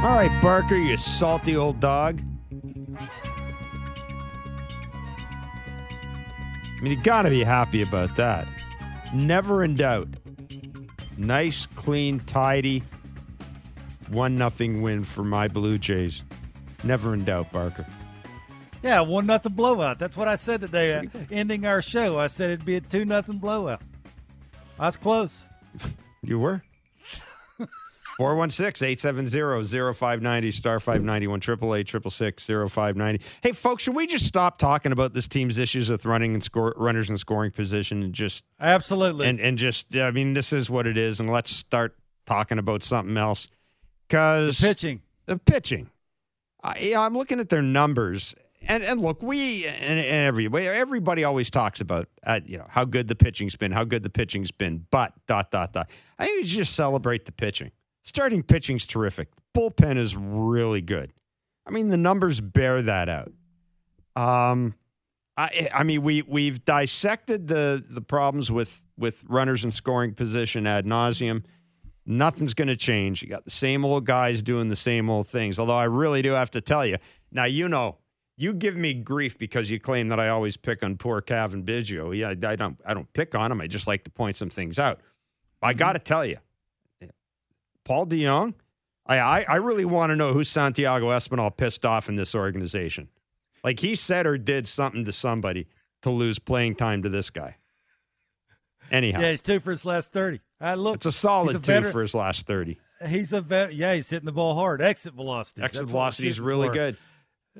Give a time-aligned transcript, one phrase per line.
[0.00, 2.20] All right, Barker, you salty old dog.
[6.76, 8.46] I mean, you got to be happy about that.
[9.12, 10.06] Never in doubt.
[11.16, 12.84] Nice, clean, tidy,
[14.08, 16.22] one nothing win for my Blue Jays.
[16.84, 17.84] Never in doubt, Barker.
[18.84, 19.98] Yeah, one nothing blowout.
[19.98, 21.02] That's what I said today, uh,
[21.32, 22.18] ending our show.
[22.18, 23.82] I said it'd be a two nothing blowout.
[24.78, 25.48] I was close.
[26.22, 26.62] You were?
[28.18, 35.58] 416-870-0590 star 591 888 0590 hey folks should we just stop talking about this team's
[35.58, 39.28] issues with running and score runners in scoring position and just Absolutely.
[39.28, 41.96] and and just i mean this is what it is and let's start
[42.26, 43.48] talking about something else.
[44.06, 45.00] Because pitching.
[45.26, 45.88] the pitching.
[46.62, 51.24] I, yeah, i'm looking at their numbers and and look we and, and everybody everybody
[51.24, 54.50] always talks about uh, you know how good the pitching's been how good the pitching's
[54.50, 55.88] been but dot dot dot.
[56.18, 57.70] I think you just celebrate the pitching
[58.08, 61.12] starting pitching's terrific bullpen is really good
[61.66, 63.32] i mean the numbers bear that out
[64.16, 64.74] um
[65.38, 70.66] I, I mean, we we've dissected the the problems with with runners in scoring position
[70.66, 71.44] ad nauseum.
[72.04, 73.22] Nothing's going to change.
[73.22, 75.60] You got the same old guys doing the same old things.
[75.60, 76.96] Although I really do have to tell you
[77.30, 77.98] now, you know,
[78.36, 82.16] you give me grief because you claim that I always pick on poor Cavan Biggio.
[82.16, 82.80] Yeah, I don't.
[82.84, 83.60] I don't pick on him.
[83.60, 85.00] I just like to point some things out.
[85.62, 86.38] I got to tell you,
[87.88, 88.54] Paul DeJong.
[89.06, 93.08] I, I I really want to know who Santiago Espinal pissed off in this organization.
[93.64, 95.66] Like he said or did something to somebody
[96.02, 97.56] to lose playing time to this guy.
[98.90, 100.40] Anyhow, Yeah, he's two for his last thirty.
[100.60, 100.96] I look.
[100.96, 102.78] it's a solid a two veteran- for his last 30.
[103.06, 103.74] He's a vet.
[103.74, 104.82] Yeah, he's hitting the ball hard.
[104.82, 105.62] Exit velocity.
[105.62, 106.74] Exit velocity is really for.
[106.74, 106.96] good.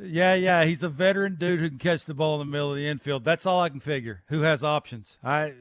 [0.01, 0.65] Yeah, yeah.
[0.65, 3.25] He's a veteran dude who can catch the ball in the middle of the infield.
[3.25, 4.23] That's all I can figure.
[4.29, 5.17] Who has options?
[5.23, 5.55] I.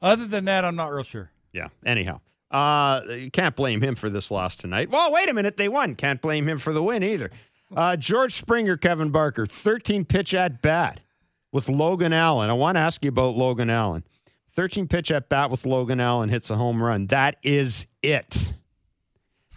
[0.00, 1.30] Other than that, I'm not real sure.
[1.52, 1.68] Yeah.
[1.84, 2.20] Anyhow,
[2.52, 4.90] uh, you can't blame him for this loss tonight.
[4.90, 5.56] Well, wait a minute.
[5.56, 5.94] They won.
[5.94, 7.30] Can't blame him for the win either.
[7.74, 11.00] Uh, George Springer, Kevin Barker, 13 pitch at bat
[11.50, 12.50] with Logan Allen.
[12.50, 14.04] I want to ask you about Logan Allen.
[14.54, 17.06] 13 pitch at bat with Logan Allen hits a home run.
[17.06, 18.54] That is it.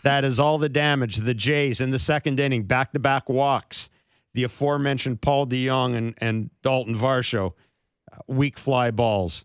[0.04, 1.18] That is all the damage.
[1.18, 3.90] The Jays in the second inning, back to back walks.
[4.34, 7.54] The aforementioned Paul DeJong and, and Dalton Varsho,
[8.12, 9.44] uh, weak fly balls.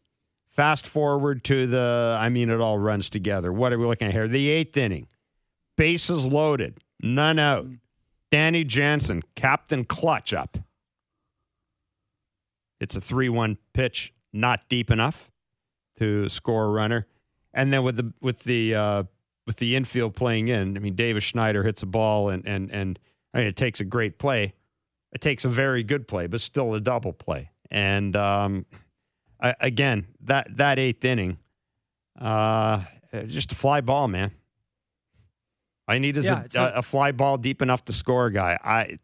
[0.51, 3.53] Fast forward to the, I mean, it all runs together.
[3.53, 4.27] What are we looking at here?
[4.27, 5.07] The eighth inning,
[5.77, 7.67] bases loaded, none out.
[8.31, 10.57] Danny Jansen, Captain Clutch up.
[12.81, 15.31] It's a 3 1 pitch, not deep enough
[15.99, 17.07] to score a runner.
[17.53, 19.03] And then with the, with the, uh,
[19.47, 22.99] with the infield playing in, I mean, Davis Schneider hits a ball and, and, and
[23.35, 24.55] I mean, it takes a great play.
[25.13, 27.51] It takes a very good play, but still a double play.
[27.71, 28.67] And, um,
[29.43, 31.39] I, again, that that eighth inning,
[32.21, 32.83] uh,
[33.27, 34.31] just a fly ball, man.
[35.89, 38.59] I need is Yeah, a, a- a, fly ball deep enough to score a guy.
[38.63, 38.97] I,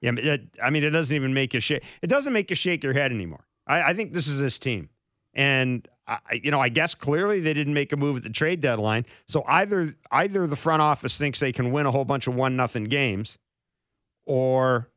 [0.00, 1.84] yeah, it, I mean, it doesn't even make you shake.
[2.02, 3.44] It doesn't make you shake your head anymore.
[3.66, 4.88] I, I think this is this team,
[5.34, 8.30] and I, I- you know, I guess clearly they didn't make a move at the
[8.30, 9.06] trade deadline.
[9.28, 12.56] So either either the front office thinks they can win a whole bunch of one
[12.56, 13.38] nothing games,
[14.26, 14.88] or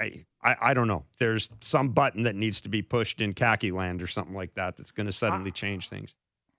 [0.00, 1.04] I, I, I don't know.
[1.18, 4.76] There's some button that needs to be pushed in khaki land or something like that
[4.76, 6.14] that's going to suddenly change things.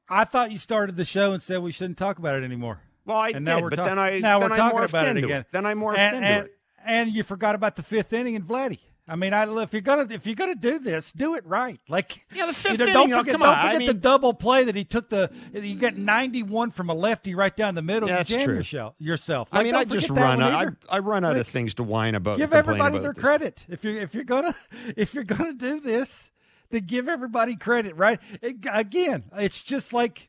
[0.10, 2.82] I thought you started the show and said we shouldn't talk about it anymore.
[3.06, 4.84] Well, I and did, now we're but talk- then I now then we're I talking
[4.84, 5.46] about it again.
[5.52, 6.58] Then I morphed and, into and, it.
[6.86, 8.80] and you forgot about the fifth inning and Vladdy.
[9.10, 11.80] I mean, I, if you're gonna if you're gonna do this, do it right.
[11.90, 13.88] Like Yeah, the fifth you know, inning, don't oh, forget, come don't on, I forget
[13.88, 17.74] the double play that he took the you get 91 from a lefty right down
[17.76, 18.08] the middle.
[18.08, 18.56] Yeah, you that's jam true.
[18.56, 18.96] yourself.
[19.00, 19.50] yourself.
[19.52, 20.40] I mean, I just run.
[20.40, 20.78] one I, either.
[20.90, 22.38] I run out Like, of things to whine about.
[22.38, 24.56] give everybody about their this credit if you if you're gonna
[24.96, 26.30] if you're gonna do this
[26.70, 30.29] then give everybody credit right It- again it's just like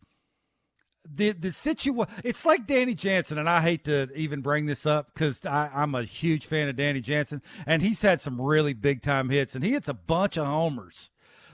[1.09, 5.13] the the situation it's like danny jansen and i hate to even bring this up
[5.13, 9.31] because i'm a huge fan of danny jansen and he's had some really big time
[9.31, 11.11] hits and he hits a bunch of homers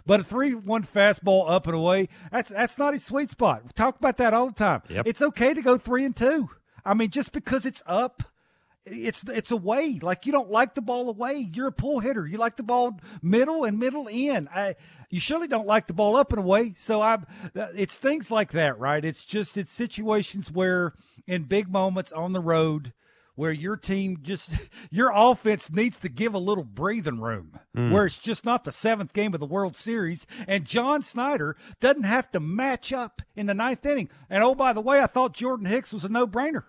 [0.06, 3.64] but a three-one fastball up and away, that's that's not his sweet spot.
[3.64, 4.82] We talk about that all the time.
[4.88, 5.06] Yep.
[5.06, 6.49] It's okay to go three and two.
[6.84, 8.22] I mean, just because it's up,
[8.87, 9.99] it's it's away.
[10.00, 11.50] Like you don't like the ball away.
[11.53, 12.27] You're a pull hitter.
[12.27, 14.49] You like the ball middle and middle in.
[14.55, 14.77] I,
[15.11, 16.75] you surely don't like the ball up and away.
[16.77, 17.19] So I,
[17.55, 19.05] it's things like that, right?
[19.05, 20.94] It's just it's situations where
[21.27, 22.93] in big moments on the road
[23.35, 24.59] where your team just
[24.91, 27.93] your offense needs to give a little breathing room hmm.
[27.93, 32.05] where it's just not the seventh game of the world series and john schneider doesn't
[32.05, 35.35] have to match up in the ninth inning and oh by the way i thought
[35.35, 36.65] jordan hicks was a no-brainer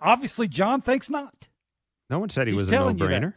[0.00, 1.48] obviously john thinks not
[2.12, 3.32] No one said he He's was a no-brainer.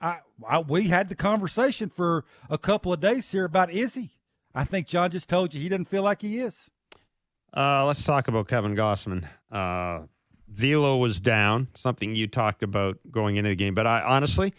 [0.00, 4.10] I, I we had the conversation for a couple of days here about is he
[4.54, 6.70] i think john just told you he doesn't feel like he is
[7.52, 9.28] Uh, let's talk about Kevin Gausman.
[9.50, 10.06] Uh,
[10.48, 13.74] Velo was down, something you talked about going into the game.
[13.74, 14.54] But I honestly,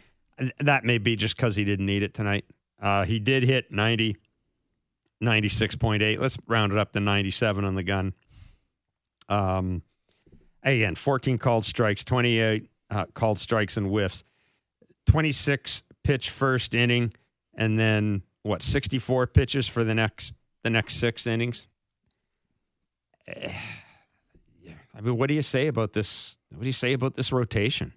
[0.60, 2.46] that may be just because he didn't need it tonight.
[2.80, 4.18] Uh, he did hit 90,
[5.24, 6.20] 96.8.
[6.20, 8.14] Let's round it up to 97 on the gun.
[9.28, 9.82] Um,
[10.62, 14.24] again, 14 called strikes, 28 uh, called strikes and whiffs,
[15.08, 17.14] 26 pitch first inning,
[17.56, 21.68] and then what, 64 pitches for the next the next six innings.
[24.66, 24.76] Yeah.
[24.96, 26.38] I mean, what do you say about this?
[26.50, 27.92] What do you say about this rotation?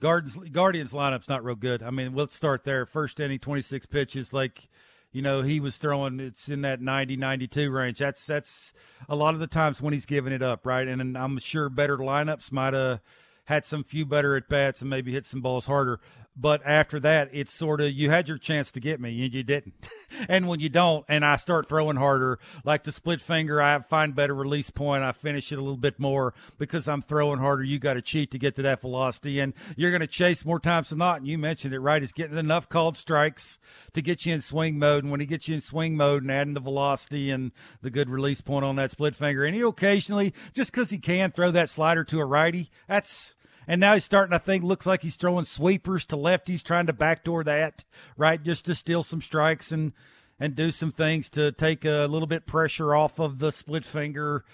[0.00, 1.84] Guardians Guardians lineup's not real good.
[1.84, 2.84] I mean, let's start there.
[2.84, 4.68] First inning, 26 pitches, like
[5.12, 7.98] you know, he was throwing it's in that 90 92 range.
[8.00, 8.72] That's that's
[9.08, 10.86] a lot of the times when he's giving it up, right?
[10.86, 13.00] And, and I'm sure better lineups might have
[13.44, 16.00] had some few better at bats and maybe hit some balls harder.
[16.36, 19.44] But after that, it's sort of you had your chance to get me and you
[19.44, 19.88] didn't.
[20.28, 24.16] and when you don't, and I start throwing harder, like the split finger, I find
[24.16, 25.04] better release point.
[25.04, 27.62] I finish it a little bit more because I'm throwing harder.
[27.62, 30.58] You got to cheat to get to that velocity, and you're going to chase more
[30.58, 31.18] times than not.
[31.18, 32.02] And you mentioned it right.
[32.02, 33.60] He's getting enough called strikes
[33.92, 35.04] to get you in swing mode.
[35.04, 38.10] And when he gets you in swing mode and adding the velocity and the good
[38.10, 41.70] release point on that split finger, and he occasionally, just because he can throw that
[41.70, 43.36] slider to a righty, that's
[43.66, 46.92] and now he's starting, to think, looks like he's throwing sweepers to lefties, trying to
[46.92, 47.84] backdoor that,
[48.16, 48.42] right?
[48.42, 49.92] Just to steal some strikes and
[50.40, 54.44] and do some things to take a little bit pressure off of the split finger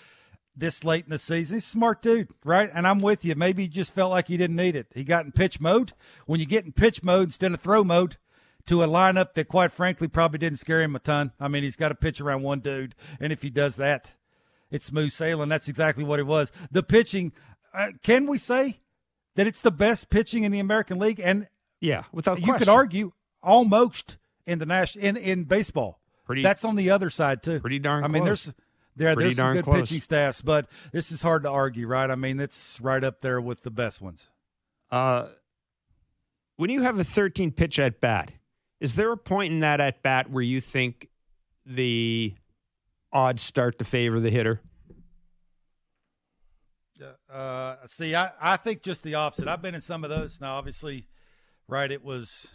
[0.54, 1.56] this late in the season.
[1.56, 2.70] He's smart dude, right?
[2.72, 3.34] And I'm with you.
[3.34, 4.88] Maybe he just felt like he didn't need it.
[4.94, 5.94] He got in pitch mode.
[6.26, 8.18] When you get in pitch mode instead of throw mode
[8.66, 11.32] to a lineup that, quite frankly, probably didn't scare him a ton.
[11.40, 14.14] I mean, he's got to pitch around one dude, and if he does that,
[14.70, 15.48] it's smooth sailing.
[15.48, 16.52] That's exactly what it was.
[16.70, 17.32] The pitching,
[17.72, 18.80] uh, can we say
[19.36, 21.48] that it's the best pitching in the American League, and
[21.80, 22.58] yeah, without you question.
[22.60, 23.12] could argue
[23.42, 26.00] almost in the national in in baseball.
[26.26, 27.58] Pretty, That's on the other side too.
[27.60, 28.04] Pretty darn.
[28.04, 28.52] I mean, there's
[28.96, 29.80] there Pretty there's some good close.
[29.80, 32.08] pitching staffs, but this is hard to argue, right?
[32.10, 34.28] I mean, it's right up there with the best ones.
[34.90, 35.28] Uh,
[36.56, 38.32] when you have a 13 pitch at bat,
[38.80, 41.08] is there a point in that at bat where you think
[41.64, 42.34] the
[43.12, 44.60] odds start to favor the hitter?
[47.32, 49.49] Uh, see, I, I think just the opposite.
[49.49, 50.41] I've been in some of those.
[50.41, 51.06] Now, obviously,
[51.69, 52.49] right, it was,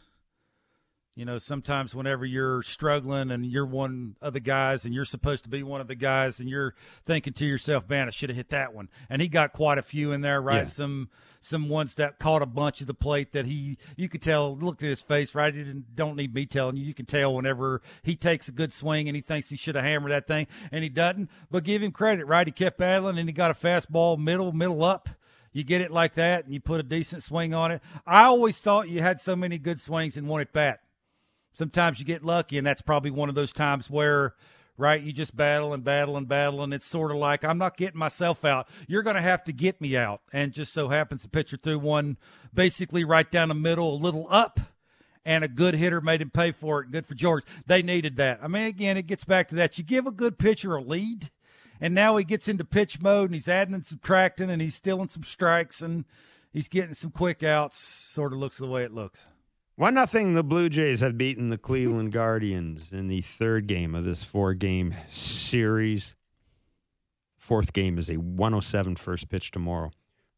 [1.15, 5.43] you know, sometimes whenever you're struggling and you're one of the guys and you're supposed
[5.43, 6.75] to be one of the guys and you're
[7.05, 8.89] thinking to yourself, man, I should have hit that one.
[9.09, 10.57] And he got quite a few in there, right?
[10.57, 10.65] Yeah.
[10.65, 11.09] Some
[11.45, 14.81] some ones that caught a bunch of the plate that he you could tell looked
[14.81, 15.53] at his face right?
[15.53, 16.83] He didn't don't need me telling you.
[16.83, 19.83] You can tell whenever he takes a good swing and he thinks he should have
[19.83, 21.29] hammered that thing and he doesn't.
[21.51, 22.47] But give him credit right?
[22.47, 25.07] He kept battling and he got a fastball middle middle up.
[25.53, 27.81] You get it like that and you put a decent swing on it.
[28.07, 30.79] I always thought you had so many good swings in one at bat.
[31.53, 34.33] Sometimes you get lucky and that's probably one of those times where
[34.77, 35.01] right?
[35.01, 37.99] You just battle and battle and battle and it's sort of like i'm not getting
[37.99, 38.67] myself out.
[38.87, 40.21] You're going to have to get me out.
[40.33, 42.17] And just so happens the pitcher threw one
[42.53, 44.59] basically right down the middle a little up
[45.25, 46.91] and a good hitter made him pay for it.
[46.91, 47.43] Good for george.
[47.65, 48.39] They needed that.
[48.41, 49.77] I mean again it gets back to that.
[49.77, 51.31] You give a good pitcher a lead
[51.79, 55.09] and now he gets into pitch mode and he's adding and subtracting and he's stealing
[55.09, 56.05] some strikes and
[56.51, 57.77] he's getting some quick outs.
[57.77, 59.27] Sort of looks the way it looks
[59.77, 60.35] One nothing.
[60.35, 64.95] The Blue Jays have beaten the Cleveland Guardians in the third game of this four-game
[65.09, 66.15] series.
[67.37, 69.91] Fourth game is a 107 first pitch tomorrow,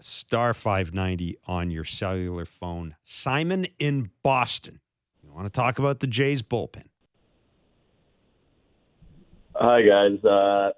[0.00, 2.96] star 590 on your cellular phone.
[3.04, 4.80] Simon in Boston.
[5.22, 6.84] You want to talk about the Jays bullpen?
[9.64, 10.70] Hi guys, uh,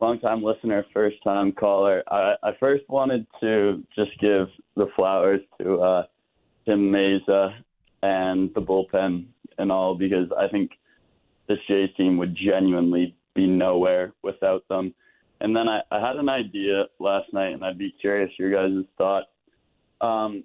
[0.00, 2.04] long time listener, first time caller.
[2.06, 4.46] I, I first wanted to just give
[4.76, 6.02] the flowers to uh,
[6.64, 7.52] Tim Mayza
[8.04, 9.26] and the bullpen
[9.58, 10.70] and all because I think
[11.48, 14.94] this Jays team would genuinely be nowhere without them.
[15.40, 18.84] And then I, I had an idea last night, and I'd be curious your guys'
[18.96, 19.24] thought.
[20.00, 20.44] Um,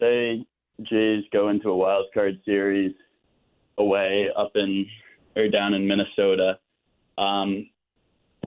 [0.00, 0.46] say
[0.84, 2.94] Jays go into a wild card series
[3.76, 4.86] away up in
[5.36, 6.58] or down in Minnesota.
[7.20, 7.68] Um,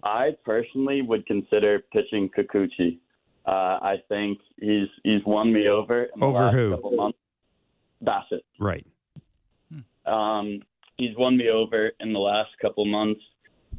[0.04, 2.98] I personally would consider pitching Kikuchi.
[3.46, 3.52] Uh,
[3.82, 6.72] I think he's he's won me over in the Over last who?
[6.72, 7.18] couple months.
[8.04, 8.42] Bassitt.
[8.60, 8.86] Right.
[10.06, 10.60] Um,
[10.98, 13.22] he's won me over in the last couple months.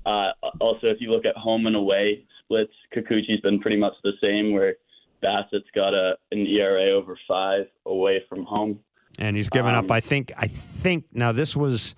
[0.06, 4.12] Uh, also, if you look at home and away splits, Kikuchi's been pretty much the
[4.22, 4.52] same.
[4.52, 4.74] Where
[5.22, 8.80] Bassitt's got a an ERA over five away from home.
[9.18, 9.84] and he's given up.
[9.86, 10.32] Um, I think.
[10.36, 11.94] I think now this was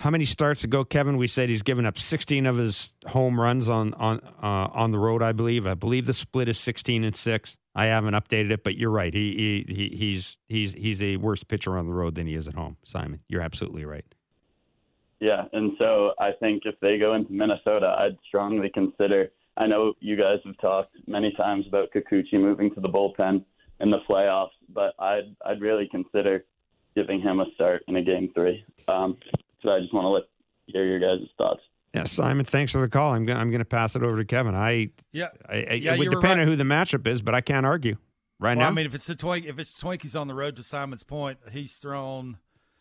[0.00, 1.16] how many starts ago, Kevin?
[1.16, 4.98] We said he's given up 16 of his home runs on on uh, on the
[4.98, 5.22] road.
[5.22, 5.66] I believe.
[5.66, 7.56] I believe the split is 16 and six.
[7.74, 9.12] I haven't updated it, but you're right.
[9.12, 12.48] He, he, he he's he's he's a worse pitcher on the road than he is
[12.48, 12.76] at home.
[12.84, 14.04] Simon, you're absolutely right.
[15.20, 19.30] Yeah, and so I think if they go into Minnesota, I'd strongly consider.
[19.56, 23.42] I know you guys have talked many times about Kikuchi moving to the bullpen
[23.80, 26.44] in the playoffs, but I'd I'd really consider
[26.94, 28.64] giving him a start in a game three.
[28.88, 29.18] Um,
[29.66, 30.22] so I just want to let
[30.66, 31.60] hear your guys' thoughts.
[31.94, 33.12] Yeah, Simon, thanks for the call.
[33.14, 34.54] I'm gonna, I'm going to pass it over to Kevin.
[34.54, 35.28] I Yeah.
[35.48, 36.40] I, I, Yeah, it would depend right.
[36.40, 37.96] on who the matchup is, but I can't argue
[38.38, 38.70] right Well, now.
[38.70, 41.38] I mean, if it's the Twink, if it's Twinkies on the road to Simon's point,
[41.50, 42.36] he's thrown,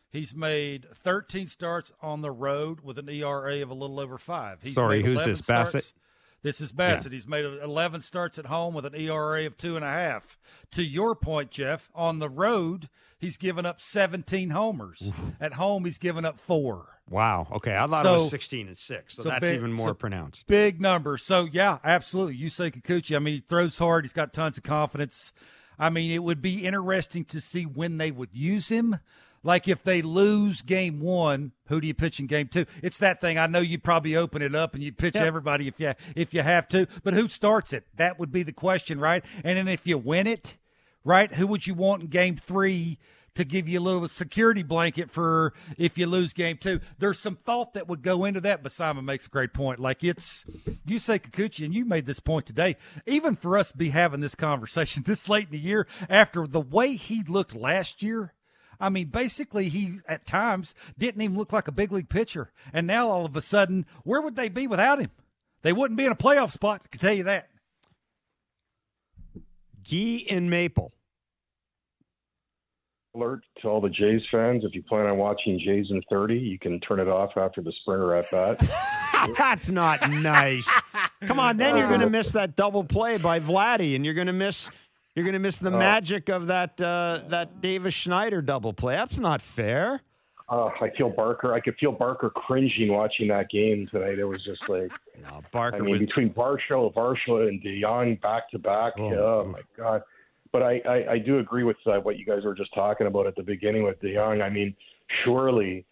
[0.10, 4.60] he's made 13 starts on the road with an ERA of a little over five.
[4.62, 5.68] He's Sorry, made who's 11 this, Bassitt?
[5.70, 5.94] starts-
[6.46, 7.12] This is Bassitt.
[7.12, 10.38] He's made 11 starts at home with an ERA of two and a half.
[10.74, 12.88] To your point, Jeff, on the road,
[13.18, 15.12] he's given up 17 homers.
[15.42, 17.00] At home, he's given up four.
[17.10, 17.48] wow.
[17.52, 19.94] Okay, I thought it was 16 and six, so, so that's big- even more so-
[19.96, 20.46] pronounced.
[20.46, 21.18] Big number.
[21.18, 22.36] So yeah, absolutely.
[22.36, 23.16] You say Kikuchi.
[23.16, 24.06] I mean, he throws hard.
[24.06, 25.34] He's got tons of confidence.
[25.80, 28.98] I mean, it would be interesting to see when they would use him.
[29.46, 32.66] Like if they lose game one, who do you pitch in game two?
[32.82, 33.38] It's that thing.
[33.38, 35.24] I know you'd probably open it up and you'd pitch Yep.
[35.24, 37.86] everybody if you if you have to, but who starts it?
[37.96, 39.24] That would be the question, right?
[39.44, 40.58] And then if you win it,
[41.04, 42.98] right, who would you want in game three
[43.36, 46.80] to give you a little security blanket for if you lose game two?
[46.98, 49.80] There's some thought that would go into that, but Simon makes a great point.
[49.80, 50.44] Like it's
[50.88, 52.78] you say Kikuchi, and you made this point today.
[53.06, 56.62] Even for us to be having this conversation this late in the year after the
[56.62, 58.32] way he looked last year.
[58.80, 62.52] I mean, basically, he at times didn't even look like a big league pitcher.
[62.74, 65.12] And now all of a sudden, where would they be without him?
[65.62, 67.50] They wouldn't be in a playoff spot, I can tell you that.
[69.82, 70.94] Gee and Maple.
[73.16, 74.64] alert to all the Jays fans.
[74.66, 77.72] If you plan on watching Jays in 30, you can turn it off after the
[77.82, 78.60] Springer at bat.
[79.38, 80.70] That's not nice.
[81.22, 84.14] Come on, then you're going to uh, miss that double play by Vladdy, and you're
[84.14, 84.70] going to miss
[85.16, 85.78] you're going to miss the Oh.
[85.80, 88.96] magic of that uh, that Davis Schneider double play.
[88.96, 90.02] That's not fair.
[90.48, 91.54] Uh, I feel Barker.
[91.56, 94.20] I could feel Barker cringing watching that game tonight.
[94.20, 94.92] It was just like,
[95.24, 98.94] No, Barker I mean, was between Barshow, Varsho, and DeJong back to back.
[99.00, 100.04] Oh, Oh my God!
[100.52, 103.26] But I, I, I do agree with uh, what you guys were just talking about
[103.26, 104.44] at the beginning with DeJong.
[104.44, 104.76] I mean,
[105.24, 105.84] surely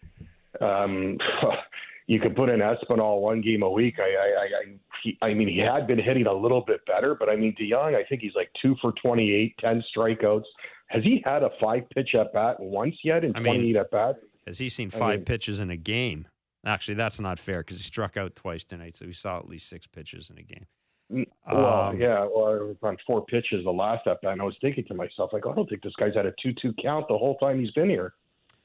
[0.60, 1.18] um,
[2.06, 3.96] you could put in Espinal one game a week.
[3.98, 7.14] I, I, I, I, he, I mean, he had been hitting a little bit better,
[7.14, 10.44] but I mean, DeJong, I think he's like two for 28, 10 strikeouts.
[10.88, 14.16] Has he had a five pitch at bat once yet in I mean, at bat?
[14.46, 16.26] has he seen I five mean- pitches in a game?
[16.66, 19.68] Actually, that's not fair because he struck out twice tonight, so we saw at least
[19.68, 20.64] six pitches in a game.
[21.12, 24.40] Mm, Well, Um, yeah, well, it was on four pitches the last at bat, and
[24.40, 27.06] I was thinking to myself, like, I don't think this guy's had a two-two count
[27.08, 28.14] the whole time he's been here.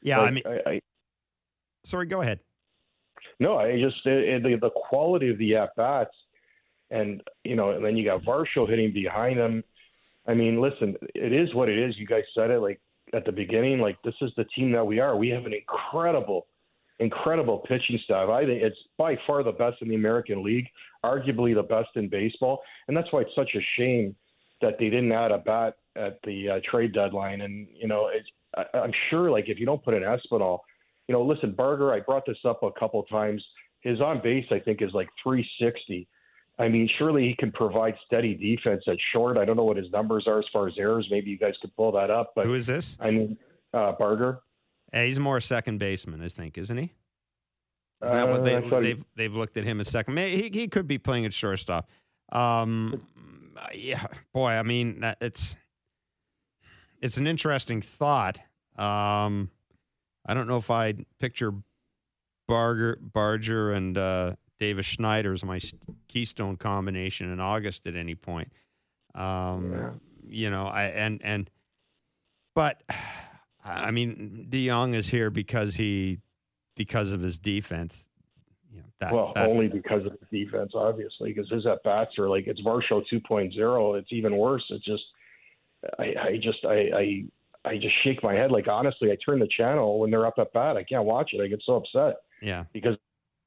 [0.01, 0.81] Yeah, I mean, I, I,
[1.83, 2.39] sorry, go ahead.
[3.39, 6.15] No, I just it, the the quality of the at bats,
[6.91, 9.63] and you know, and then you got Varsho hitting behind him.
[10.27, 11.97] I mean, listen, it is what it is.
[11.97, 12.79] You guys said it like
[13.13, 13.79] at the beginning.
[13.79, 15.15] Like this is the team that we are.
[15.15, 16.47] We have an incredible,
[16.99, 18.29] incredible pitching staff.
[18.29, 20.67] I think it's by far the best in the American League,
[21.03, 24.15] arguably the best in baseball, and that's why it's such a shame
[24.61, 27.41] that they didn't add a bat at the uh, trade deadline.
[27.41, 28.27] And you know, it's,
[28.57, 30.59] I, I'm sure like if you don't put an Espinal,
[31.09, 31.91] you know, listen, Barger.
[31.91, 33.43] I brought this up a couple times.
[33.81, 36.07] His on base, I think, is like 360.
[36.59, 39.35] I mean, surely he can provide steady defense at short.
[39.37, 41.07] I don't know what his numbers are as far as errors.
[41.09, 42.33] Maybe you guys could pull that up.
[42.35, 42.95] But Who is this?
[43.01, 43.37] I mean,
[43.73, 44.41] uh, Barger.
[44.93, 46.91] Eh, he's more a second baseman, I think, isn't he?
[48.03, 50.15] Is that what Uh, they, I thought he- they've they've looked at him as second?
[50.17, 51.89] He he could be playing at shortstop.
[52.31, 53.01] Um,
[53.73, 55.55] yeah, boy, I mean it's
[57.01, 58.39] it's an interesting thought.
[58.77, 59.49] Um,
[60.29, 61.51] I don't know if I'd picture
[62.47, 65.59] Barger, Barger and uh, Davis Schneider as my
[66.07, 68.51] keystone combination in August at any point.
[69.15, 69.89] Um, Yeah.
[70.31, 71.49] You know, I and and
[72.53, 72.83] but
[73.65, 76.19] I mean, DeJong is here because he
[76.75, 78.07] because of his defense.
[78.71, 82.19] You know, that, well, that- only because of the defense, obviously, because his at bats
[82.19, 83.97] are like it's Varsho 2.0.
[83.99, 84.63] It's even worse.
[84.69, 85.03] It's just,
[85.97, 87.23] I, I just, I, I,
[87.65, 88.51] I just shake my head.
[88.51, 90.77] Like honestly, I turn the channel when they're up at bat.
[90.77, 91.41] I can't watch it.
[91.41, 92.63] I get so upset yeah.
[92.73, 92.95] because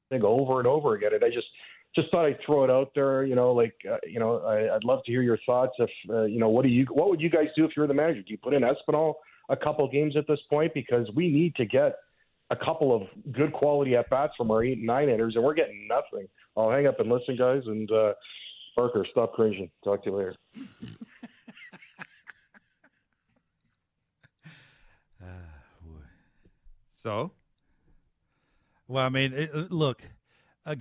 [0.09, 1.13] they go over and over again.
[1.13, 1.47] And I just,
[1.95, 3.23] just thought I'd throw it out there.
[3.23, 5.73] You know, like, uh, you know, I, I'd love to hear your thoughts.
[5.79, 7.93] If uh, you know, what do you, what would you guys do if you're the
[7.93, 8.21] manager?
[8.21, 9.15] Do you put in Espinal
[9.49, 11.95] a couple games at this point because we need to get
[12.49, 15.53] a couple of good quality at bats from our eight and nine hitters, and we're
[15.53, 16.27] getting nothing.
[16.55, 17.63] I'll hang up and listen, guys.
[17.65, 18.13] And uh,
[18.75, 19.69] Barker, stop cringing.
[19.83, 20.35] Talk to you later.
[26.91, 27.31] So
[28.87, 30.01] Well, I mean, it, uh, look,
[30.65, 30.77] I,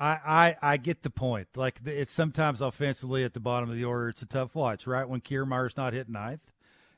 [0.00, 1.48] I I get the point.
[1.54, 5.08] Like it's sometimes offensively at the bottom of the order, it's a tough watch, right?
[5.08, 6.50] When Kiermaier's not hitting ninth,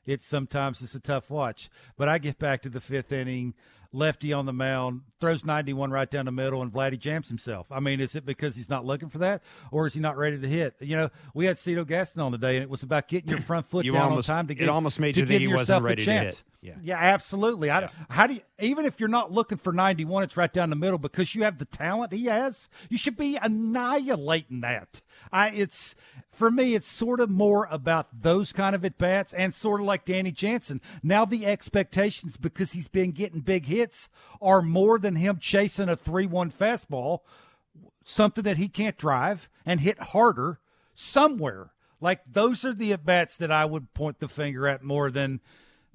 [0.05, 1.69] it's sometimes it's a tough watch.
[1.97, 3.53] But I get back to the fifth inning
[3.95, 7.67] lefty on the mound, throws 91 right down the middle, and Vladdy jams himself.
[7.71, 10.39] I mean, is it because he's not looking for that, or is he not ready
[10.39, 10.75] to hit?
[10.79, 13.65] You know, we had Cito Gaston on today, and it was about getting your front
[13.67, 14.69] foot You down almost- on time to it get.
[14.69, 16.43] almost made you think he wasn't ready to hit.
[16.61, 16.73] Yeah.
[16.81, 17.69] Yeah, absolutely.
[17.69, 20.75] I, how do you, even if you're not looking for 91, it's right down the
[20.75, 22.69] middle because you have the talent he has.
[22.89, 25.01] You should be annihilating that.
[25.31, 25.93] I, it's
[26.35, 29.87] for me, it's sort of more about those kind of at bats and sort of
[29.87, 30.81] like Danny Jansen.
[31.01, 34.09] Now the expectations because he's been getting big hits
[34.41, 37.19] are more than him chasing a 3-1 fastball,
[38.03, 40.59] something that he can't drive and hit harder
[40.93, 41.71] somewhere.
[42.01, 45.39] Like those are the at bats that I would point the finger at more than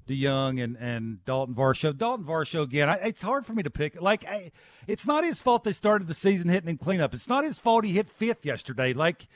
[0.07, 1.95] DeJong and and Dalton Varsho.
[1.95, 2.89] Dalton Varsho again.
[2.89, 4.01] I, it's hard for me to pick.
[4.01, 4.51] Like I,
[4.87, 7.13] it's not his fault they started the season hitting in cleanup.
[7.13, 8.93] It's not his fault he hit fifth yesterday.
[8.93, 9.27] Like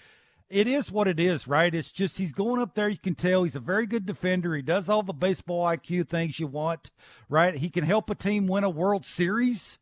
[0.50, 1.74] it is what it is, right?
[1.74, 2.90] It's just he's going up there.
[2.90, 4.56] You can tell he's a very good defender.
[4.56, 6.92] He does all the baseball IQ things you want,
[7.30, 7.56] right?
[7.56, 9.80] He can help a team win a World Series.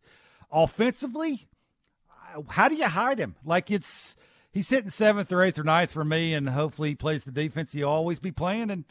[0.52, 1.48] Offensively,
[2.50, 3.36] how do you hide him?
[3.44, 4.16] Like it's
[4.52, 7.74] he's hitting seventh or eighth or ninth for me, and hopefully he plays the defense
[7.74, 8.86] he'll always be playing, and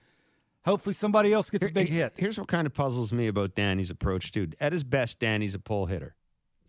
[0.64, 2.12] hopefully somebody else gets a big hit.
[2.16, 4.48] Here's what kind of puzzles me about Danny's approach, too.
[4.60, 6.14] At his best, Danny's a pull hitter.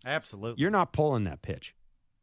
[0.06, 1.74] Absolutely, You're not pulling that pitch.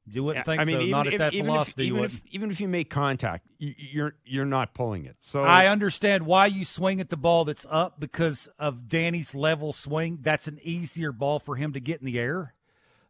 [0.07, 0.81] You wouldn't think I mean, so.
[0.81, 2.19] even Not if, at that even velocity, If, you even, wouldn't.
[2.25, 5.15] if, even if you make contact, you, you're you're not pulling it.
[5.19, 9.73] So I understand why you swing at the ball that's up because of Danny's level
[9.73, 10.19] swing.
[10.21, 12.55] That's an easier ball for him to get in the air.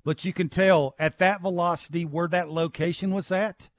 [0.04, 3.70] But you can tell at that velocity where that location was at,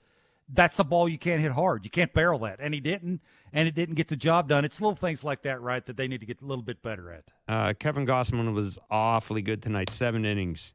[0.49, 1.85] that's a ball you can't hit hard.
[1.85, 2.61] You can't barrel that.
[2.61, 3.21] And he didn't,
[3.53, 4.65] and it didn't get the job done.
[4.65, 7.11] It's little things like that, right, that they need to get a little bit better
[7.11, 7.25] at.
[7.49, 9.91] Uh, Kevin Gausman was awfully good tonight.
[9.91, 10.75] Seven innings,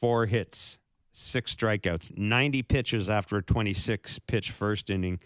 [0.00, 0.78] four hits,
[1.18, 5.18] six strikeouts, 90 pitches after a 26 pitch first inning.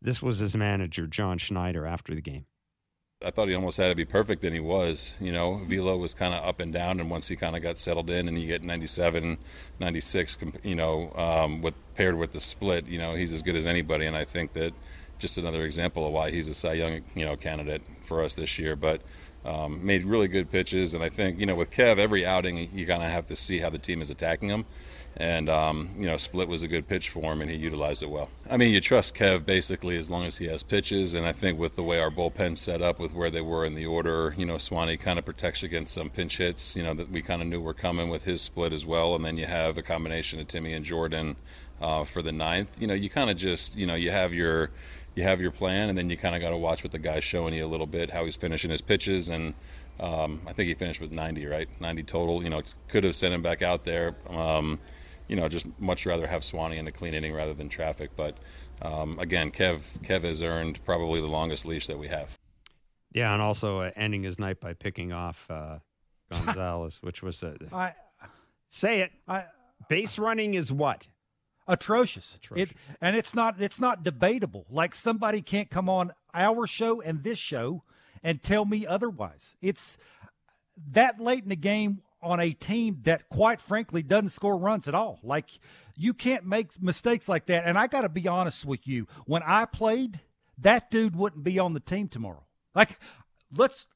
[0.00, 2.46] This was his manager, John Schneider, after the game.
[3.22, 5.14] I thought he almost had to be perfect, and he was.
[5.20, 7.76] You know, Velo was kind of up and down, and once he kind of got
[7.76, 9.36] settled in, and you get 97,
[9.78, 13.66] 96, you know, um, with paired with the split, you know, he's as good as
[13.66, 14.06] anybody.
[14.06, 14.72] And I think that
[15.18, 18.58] just another example of why he's a Cy Young, you know, candidate for us this
[18.58, 18.74] year.
[18.74, 19.02] But
[19.44, 22.86] um, made really good pitches, and I think you know, with Kev, every outing you
[22.86, 24.64] kind of have to see how the team is attacking him.
[25.16, 28.08] And um, you know, split was a good pitch for him, and he utilized it
[28.08, 28.30] well.
[28.48, 31.58] I mean, you trust Kev basically as long as he has pitches, and I think
[31.58, 34.46] with the way our bullpen set up, with where they were in the order, you
[34.46, 36.76] know, Swanee kind of protects against some pinch hits.
[36.76, 39.24] You know that we kind of knew were coming with his split as well, and
[39.24, 41.36] then you have a combination of Timmy and Jordan
[41.80, 42.80] uh, for the ninth.
[42.80, 44.70] You know, you kind of just you know you have your
[45.14, 47.24] you have your plan, and then you kind of got to watch what the guy's
[47.24, 49.54] showing you a little bit, how he's finishing his pitches, and
[49.98, 51.68] um, I think he finished with 90, right?
[51.80, 52.42] 90 total.
[52.42, 54.14] You know, could have sent him back out there.
[54.28, 54.78] Um,
[55.30, 58.10] you know, just much rather have Swanee in a clean inning rather than traffic.
[58.16, 58.34] But
[58.82, 62.36] um, again, Kev Kev has earned probably the longest leash that we have.
[63.12, 65.78] Yeah, and also uh, ending his night by picking off uh,
[66.32, 67.94] Gonzalez, which was a I,
[68.68, 69.12] say it.
[69.28, 69.44] I,
[69.88, 71.06] Base running is what?
[71.68, 72.34] atrocious.
[72.34, 72.70] Atrocious.
[72.70, 74.66] It, and it's not it's not debatable.
[74.68, 77.84] Like somebody can't come on our show and this show
[78.24, 79.54] and tell me otherwise.
[79.62, 79.96] It's
[80.90, 84.94] that late in the game on a team that quite frankly doesn't score runs at
[84.94, 85.18] all.
[85.22, 85.58] Like
[85.96, 87.64] you can't make mistakes like that.
[87.66, 89.06] And I got to be honest with you.
[89.26, 90.20] When I played,
[90.58, 92.44] that dude wouldn't be on the team tomorrow.
[92.74, 92.98] Like
[93.56, 93.86] let's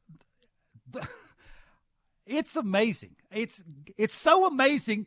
[2.26, 3.16] it's amazing.
[3.30, 3.62] It's
[3.96, 5.06] it's so amazing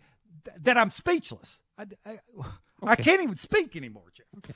[0.61, 1.59] that I'm speechless.
[1.77, 2.19] I, I,
[2.81, 4.55] I can't even speak anymore, Jeff.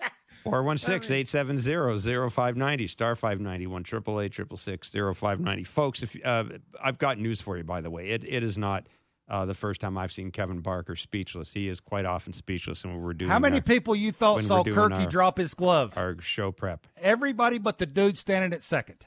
[0.50, 6.44] 416-870-0590, star 591, 888 Folks, if uh,
[6.82, 8.10] I've got news for you, by the way.
[8.10, 8.86] It, it is not
[9.28, 11.52] uh, the first time I've seen Kevin Barker speechless.
[11.52, 14.42] He is quite often speechless And when we're doing How many our, people you thought
[14.42, 15.96] saw Kirky our- drop his glove?
[15.96, 16.86] our show prep.
[16.96, 19.06] Everybody but the dude standing at second.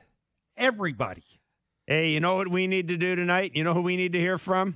[0.58, 1.24] Everybody.
[1.88, 3.54] Hey, you know what we need to do tonight?
[3.56, 4.76] You know who we need to hear from?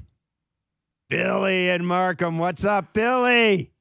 [1.10, 2.39] Billy and Markham.
[2.39, 3.71] What's up, Billy?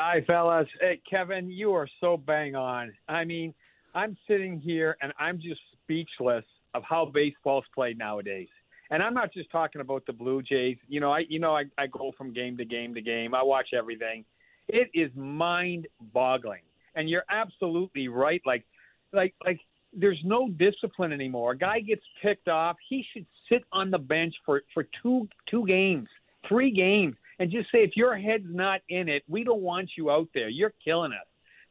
[0.00, 0.68] Hi, fellas.
[0.80, 2.92] Hey, Kevin, you are so bang on.
[3.08, 3.52] I mean,
[3.96, 8.46] I'm sitting here and I'm just speechless of how baseball's played nowadays.
[8.92, 10.76] And I'm not just talking about the Blue Jays.
[10.86, 13.34] You know, I you know I, I go from game to game to game.
[13.34, 14.24] I watch everything.
[14.68, 16.62] It is mind-boggling.
[16.94, 18.40] And you're absolutely right.
[18.46, 18.64] Like,
[19.12, 19.58] like, like.
[19.92, 21.52] There's no discipline anymore.
[21.52, 22.76] A guy gets picked off.
[22.88, 26.08] He should sit on the bench for for two two games,
[26.46, 30.10] three games, and just say if your head's not in it, we don't want you
[30.10, 30.48] out there.
[30.48, 31.26] You're killing us.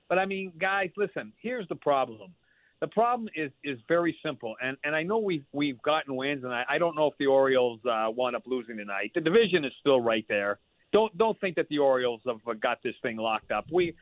[0.09, 1.33] But I mean, guys, listen.
[1.41, 2.33] Here's the problem:
[2.79, 6.53] the problem is is very simple, and and I know we've we've gotten wins, and
[6.53, 9.11] I, I don't know if the Orioles uh, wound up losing tonight.
[9.15, 10.59] The division is still right there.
[10.93, 13.65] Don't don't think that the Orioles have uh, got this thing locked up.
[13.71, 13.95] We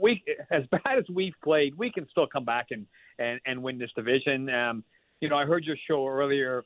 [0.00, 2.86] we as bad as we've played, we can still come back and
[3.18, 4.48] and and win this division.
[4.48, 4.84] Um,
[5.20, 6.64] you know, I heard your show earlier.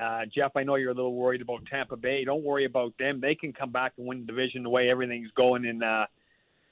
[0.00, 2.24] Uh, Jeff, I know you're a little worried about Tampa Bay.
[2.24, 3.20] Don't worry about them.
[3.20, 6.06] They can come back and win the division the way everything's going in uh,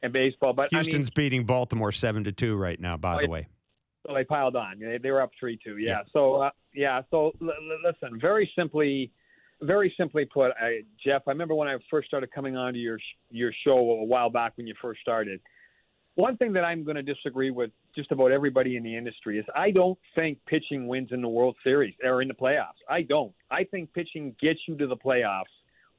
[0.03, 0.53] in baseball.
[0.53, 2.97] But Houston's I mean, beating Baltimore seven to two right now.
[2.97, 3.49] By the way,
[4.07, 4.79] so they piled on.
[4.79, 5.79] They, they were up three two.
[5.79, 5.91] Yeah.
[5.91, 6.03] Yeah.
[6.13, 7.03] So uh, yeah.
[7.11, 9.11] So l- l- listen, very simply,
[9.61, 11.23] very simply put, I, Jeff.
[11.27, 14.53] I remember when I first started coming onto your sh- your show a while back
[14.57, 15.41] when you first started.
[16.17, 19.45] One thing that I'm going to disagree with just about everybody in the industry is
[19.55, 22.81] I don't think pitching wins in the World Series or in the playoffs.
[22.89, 23.33] I don't.
[23.51, 25.45] I think pitching gets you to the playoffs.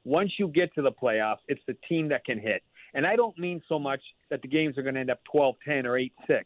[0.04, 2.62] Once you get to the playoffs, it's the team that can hit.
[2.94, 5.54] And I don't mean so much that the games are going to end up 12
[5.64, 6.44] 10 or 8 6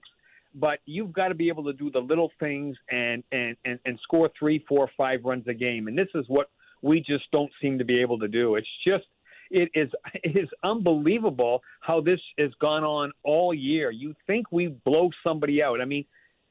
[0.54, 3.98] but you've got to be able to do the little things and and and, and
[4.02, 5.88] score three, four, five runs a game.
[5.88, 6.50] And this is what
[6.82, 8.56] we just don't seem to be able to do.
[8.56, 9.04] It's just
[9.52, 13.90] it is it is unbelievable how this has gone on all year.
[13.90, 15.80] You think we blow somebody out?
[15.80, 16.04] I mean,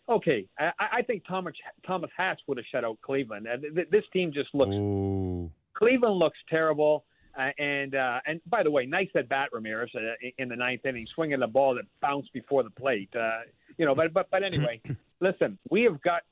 [0.07, 1.53] okay, I, I think Thomas
[1.85, 3.47] Thomas Hatch would have shut out Cleveland.
[3.47, 5.51] Uh, th- This team just looks Ooh.
[5.73, 7.03] Cleveland looks terrible.
[7.37, 9.99] Uh, and uh, and by the way, nice at bat Ramirez uh,
[10.37, 13.09] in the ninth inning, swinging the ball that bounced before the plate.
[13.15, 13.39] Uh,
[13.77, 14.81] you know, but but but anyway,
[15.21, 16.23] listen, we have got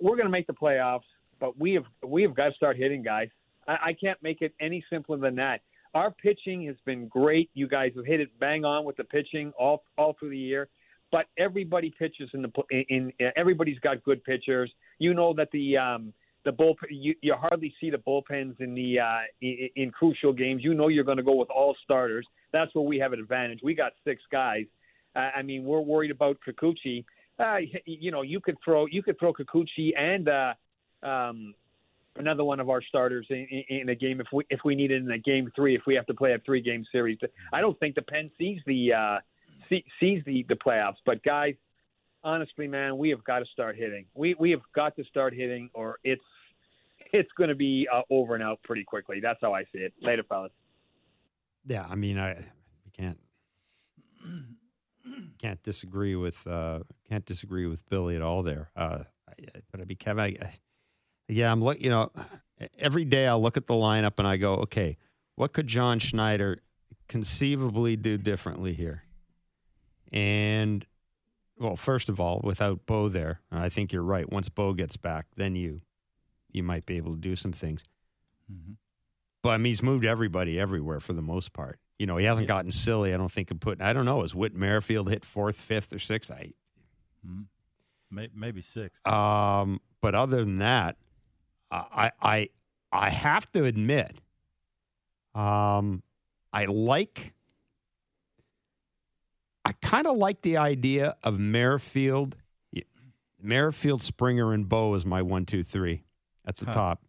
[0.00, 1.02] we're going to make the playoffs,
[1.38, 3.28] but we have we have got to start hitting, guys.
[3.66, 5.60] I, I can't make it any simpler than that.
[5.94, 7.50] Our pitching has been great.
[7.54, 10.68] You guys have hit it bang on with the pitching all all through the year.
[11.10, 14.72] But everybody pitches in the in, in everybody's got good pitchers.
[14.98, 16.12] You know that the um,
[16.44, 20.62] the bull you, you hardly see the bullpens in the uh, in, in crucial games.
[20.62, 22.26] You know you're going to go with all starters.
[22.52, 23.60] That's where we have an advantage.
[23.62, 24.66] We got six guys.
[25.16, 27.04] Uh, I mean, we're worried about Kikuchi.
[27.38, 30.54] Uh, you know, you could throw you could throw Kikuchi and uh,
[31.02, 31.54] um,
[32.20, 34.90] another one of our starters in, in, in a game if we if we need
[34.90, 37.18] it in a game three if we have to play a three game series.
[37.52, 39.18] I don't think the Penn sees the uh,
[39.68, 40.96] see, sees the the playoffs.
[41.04, 41.54] But guys,
[42.22, 44.06] honestly, man, we have got to start hitting.
[44.14, 46.22] We we have got to start hitting, or it's
[47.12, 49.20] it's going to be uh, over and out pretty quickly.
[49.20, 49.92] That's how I see it.
[50.00, 50.52] Later, fellas.
[51.66, 52.44] Yeah, I mean, I
[52.92, 53.18] can't
[55.38, 58.70] can't disagree with uh, can't disagree with Billy at all there.
[58.76, 59.02] Uh,
[59.70, 60.38] but I be Kevin.
[60.42, 60.52] I-
[61.30, 61.80] yeah, I'm look.
[61.80, 62.10] You know,
[62.78, 64.96] every day I look at the lineup and I go, okay,
[65.36, 66.62] what could John Schneider
[67.08, 69.02] conceivably do differently here?
[70.12, 70.84] And
[71.58, 74.30] well, first of all, without Bo there, I think you're right.
[74.30, 75.80] Once Bo gets back, then you
[76.52, 77.84] you might be able to do some things.
[79.42, 81.78] But I mean, he's moved everybody everywhere for the most part.
[81.98, 83.14] You know, he hasn't gotten silly.
[83.14, 83.82] I don't think of putting.
[83.82, 84.22] I don't know.
[84.22, 86.30] Is Whit Merrifield hit fourth, fifth, or sixth?
[86.30, 86.52] I
[88.10, 88.98] May- Maybe six.
[89.06, 90.96] um, but other than that,
[91.70, 92.48] I I
[92.92, 94.16] I have to admit,
[95.34, 96.02] um,
[96.52, 97.34] I like.
[99.64, 102.34] I kind of like the idea of Merrifield,
[103.40, 106.02] Merrifield, Springer, and Bo as my one, two, three
[106.46, 106.72] at the Huh.
[106.72, 107.02] top.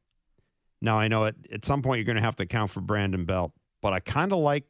[0.82, 3.24] Now I know at, at some point you're going to have to account for Brandon
[3.26, 4.66] Belt, but I kind of like,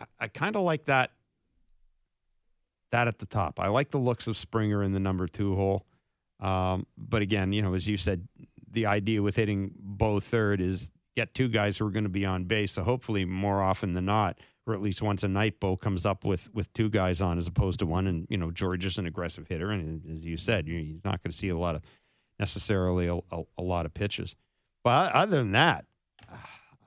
[0.00, 1.12] I, I kind of like that.
[2.92, 5.84] That at the top, I like the looks of Springer in the number two hole.
[6.40, 8.26] Um, but again, you know, as you said,
[8.70, 12.26] the idea with hitting Bo third is get two guys who are going to be
[12.26, 12.72] on base.
[12.72, 16.24] So hopefully, more often than not, or at least once a night, Bo comes up
[16.24, 18.06] with with two guys on as opposed to one.
[18.06, 21.22] And you know, George is an aggressive hitter, and as you said, you- you're not
[21.22, 21.82] going to see a lot of
[22.38, 24.36] necessarily a, a, a lot of pitches.
[24.84, 25.84] But other than that,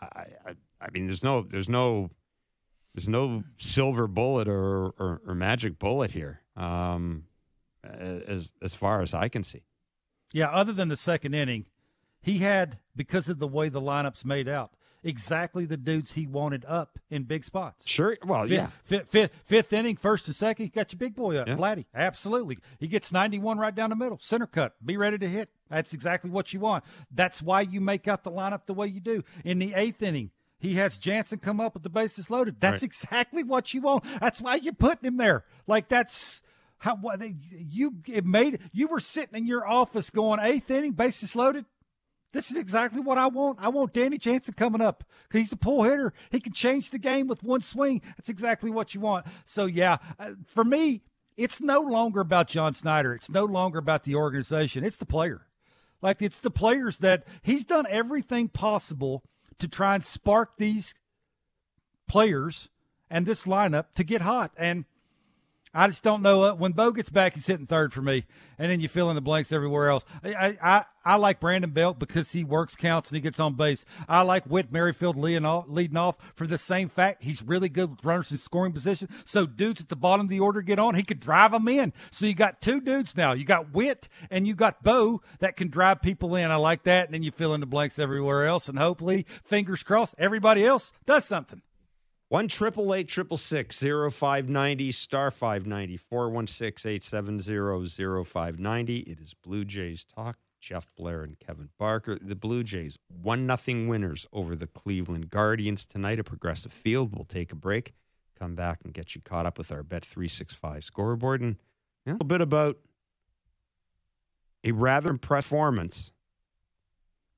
[0.02, 2.10] I, I, I mean, there's no there's no
[2.96, 6.42] there's no silver bullet or or, or magic bullet here.
[6.56, 7.24] Um,
[7.84, 9.64] as as far as I can see.
[10.32, 11.66] Yeah, other than the second inning,
[12.22, 14.72] he had because of the way the lineup's made out,
[15.04, 17.88] exactly the dudes he wanted up in big spots.
[17.88, 18.18] Sure.
[18.24, 18.70] Well, Fifth, yeah.
[18.84, 21.56] fifth, fifth, fifth inning, first and second, you got your big boy up, Yeah.
[21.56, 21.86] Vladdy.
[21.96, 22.58] Absolutely.
[22.80, 24.76] He gets 91 right down the middle, center cut.
[24.86, 25.50] Be ready to hit.
[25.70, 26.84] That's exactly what you want.
[27.12, 29.24] That's why you make out the lineup the way you do.
[29.46, 32.58] In the eighth inning, he has Jansen come up with the bases loaded.
[32.60, 32.84] That's Right.
[32.84, 34.04] exactly what you want.
[34.20, 35.46] That's why you're putting him there.
[35.68, 36.42] Like that's
[36.80, 38.60] how what they, you it made.
[38.72, 41.66] You were sitting in your office going eighth inning, bases loaded.
[42.32, 43.58] This is exactly what I want.
[43.60, 46.14] I want Danny Jansen coming up because he's a pull hitter.
[46.30, 48.02] He can change the game with one swing.
[48.18, 49.26] That's exactly what you want.
[49.46, 51.02] So, yeah, uh, for me,
[51.38, 53.16] it's no longer about John Schneider.
[53.16, 54.84] It's no longer about the organization.
[54.84, 55.48] It's the player.
[56.02, 59.24] Like, it's the players that he's done everything possible
[59.58, 60.94] to try and spark these
[62.08, 62.70] players
[63.10, 64.52] and this lineup to get hot.
[64.56, 64.86] And
[65.72, 66.44] I just don't know.
[66.44, 68.26] Uh, when Bo gets back, he's hitting third for me,
[68.58, 70.04] and then you fill in the blanks everywhere else.
[70.24, 73.86] I I, I like Brandon Belt because he works counts and he gets on base.
[74.08, 77.92] I like Whit Merrifield leading off, leading off for the same fact he's really good
[77.92, 79.10] with runners in scoring position.
[79.26, 81.94] So dudes at the bottom of the order get on, he could drive them in.
[82.10, 83.34] So you got two dudes now.
[83.34, 86.50] You got Whit and you got Bo that can drive people in.
[86.50, 89.84] I like that, and then you fill in the blanks everywhere else, and hopefully, fingers
[89.84, 91.62] crossed, everybody else does something.
[92.30, 97.04] One triple eight triple six zero five ninety star five ninety four one six eight
[97.04, 99.00] seven zero zero five ninety.
[99.00, 100.38] It is Blue Jays talk.
[100.60, 102.20] Jeff Blair and Kevin Barker.
[102.22, 107.16] The Blue Jays one nothing winners over the Cleveland Guardians tonight at Progressive Field.
[107.16, 107.94] We'll take a break,
[108.38, 111.56] come back and get you caught up with our Bet three six five scoreboard and
[112.06, 112.78] a little bit about
[114.64, 116.12] a rather impressive performance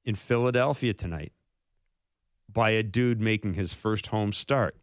[0.04, 1.32] in Philadelphia tonight
[2.51, 4.75] by a dude making his first home start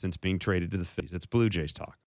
[0.00, 1.12] since being traded to the Phillies.
[1.12, 1.98] It's Blue Jays talk.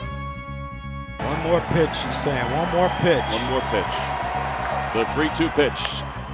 [0.00, 2.50] One more pitch, he's saying.
[2.52, 3.22] One more pitch.
[3.30, 3.94] One more pitch.
[4.98, 5.80] The 3 2 pitch.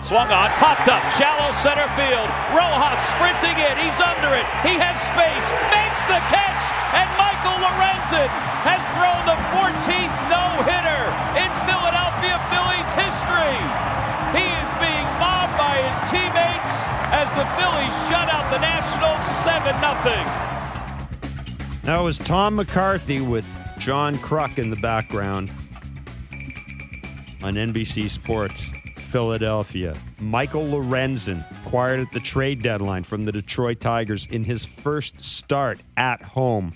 [0.01, 2.29] Swung on, popped up, shallow center field.
[2.57, 3.75] Rojas sprinting in.
[3.77, 4.47] He's under it.
[4.65, 6.63] He has space, makes the catch,
[6.97, 8.31] and Michael Lorenzen
[8.65, 11.03] has thrown the 14th no hitter
[11.37, 13.59] in Philadelphia Phillies history.
[14.37, 16.73] He is being mobbed by his teammates
[17.11, 20.46] as the Phillies shut out the Nationals 7 0.
[21.87, 23.47] That was Tom McCarthy with
[23.79, 25.53] John Kruk in the background
[27.45, 29.97] on NBC Sports Philadelphia.
[30.19, 35.81] Michael Lorenzen acquired at the trade deadline from the Detroit Tigers in his first start
[35.97, 36.75] at home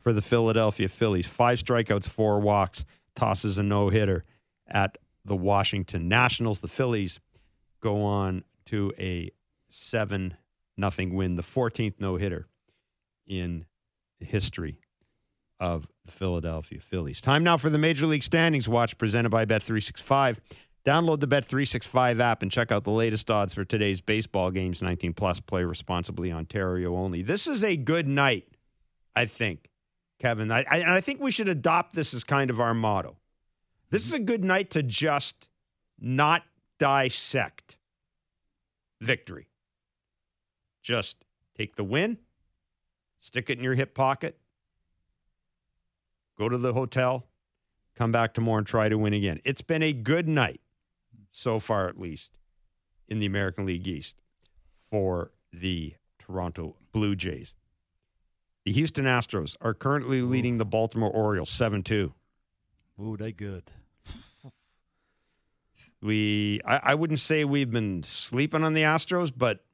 [0.00, 1.28] for the Philadelphia Phillies.
[1.28, 2.84] Five strikeouts, four walks,
[3.14, 4.24] tosses a no hitter
[4.66, 6.58] at the Washington Nationals.
[6.58, 7.20] The Phillies
[7.80, 9.30] go on to a
[9.70, 10.34] 7
[10.76, 12.48] nothing win, the 14th no hitter
[13.28, 13.64] in
[14.20, 14.78] the history
[15.58, 17.20] of the Philadelphia Phillies.
[17.20, 20.38] Time now for the Major League Standings Watch presented by Bet365.
[20.86, 24.80] Download the Bet365 app and check out the latest odds for today's baseball games.
[24.80, 27.22] 19 plus, play responsibly, Ontario only.
[27.22, 28.46] This is a good night,
[29.14, 29.68] I think,
[30.18, 30.50] Kevin.
[30.50, 33.16] I, I, and I think we should adopt this as kind of our motto.
[33.90, 35.50] This is a good night to just
[35.98, 36.42] not
[36.78, 37.76] dissect
[39.02, 39.48] victory.
[40.82, 41.26] Just
[41.58, 42.16] take the win,
[43.20, 44.38] stick it in your hip pocket,
[46.38, 47.26] go to the hotel,
[47.94, 49.40] come back tomorrow and try to win again.
[49.44, 50.60] It's been a good night
[51.32, 52.32] so far, at least,
[53.08, 54.16] in the American League East
[54.90, 57.54] for the Toronto Blue Jays.
[58.64, 62.12] The Houston Astros are currently leading the Baltimore Orioles 7 2.
[63.00, 63.70] Ooh, they good.
[66.02, 69.64] We, I, I wouldn't say we've been sleeping on the Astros, but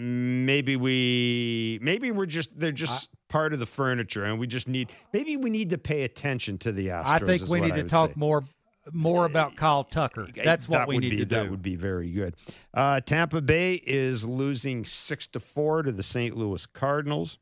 [0.00, 4.92] maybe we, maybe we're just, they're just part of the furniture and we just need,
[5.12, 7.06] maybe we need to pay attention to the Astros.
[7.06, 8.14] I think we need I to talk say.
[8.16, 8.44] more
[8.92, 10.28] more about Kyle Tucker.
[10.34, 11.34] That's what That we need be, to do.
[11.34, 12.34] That would be very good.
[12.72, 16.36] Uh, Tampa Bay is losing six to four to the St.
[16.36, 17.38] Louis Cardinals.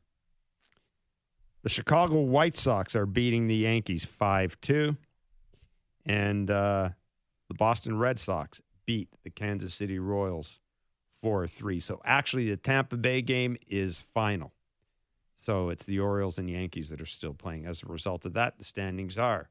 [1.63, 4.95] The Chicago White Sox are beating the Yankees five two,
[6.05, 6.89] and uh,
[7.47, 10.59] the Boston Red Sox beat the Kansas City Royals
[11.21, 11.79] four three.
[11.79, 14.53] So actually, the Tampa Bay game is final.
[15.35, 17.65] So it's the Orioles and Yankees that are still playing.
[17.65, 19.49] As a result of that, the standings are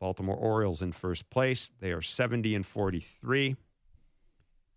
[0.00, 1.72] Baltimore Orioles in first place.
[1.80, 3.56] They are 70 and 43.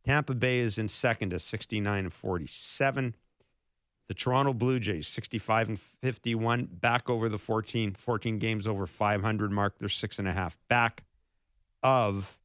[0.06, 3.16] Tampa Bay is in second at 69 and 47.
[4.08, 9.52] The Toronto Blue Jays, 65 and 51, back over the 14, 14 games over 500
[9.52, 9.78] mark.
[9.80, 11.04] They're six and a half back
[11.84, 12.38] of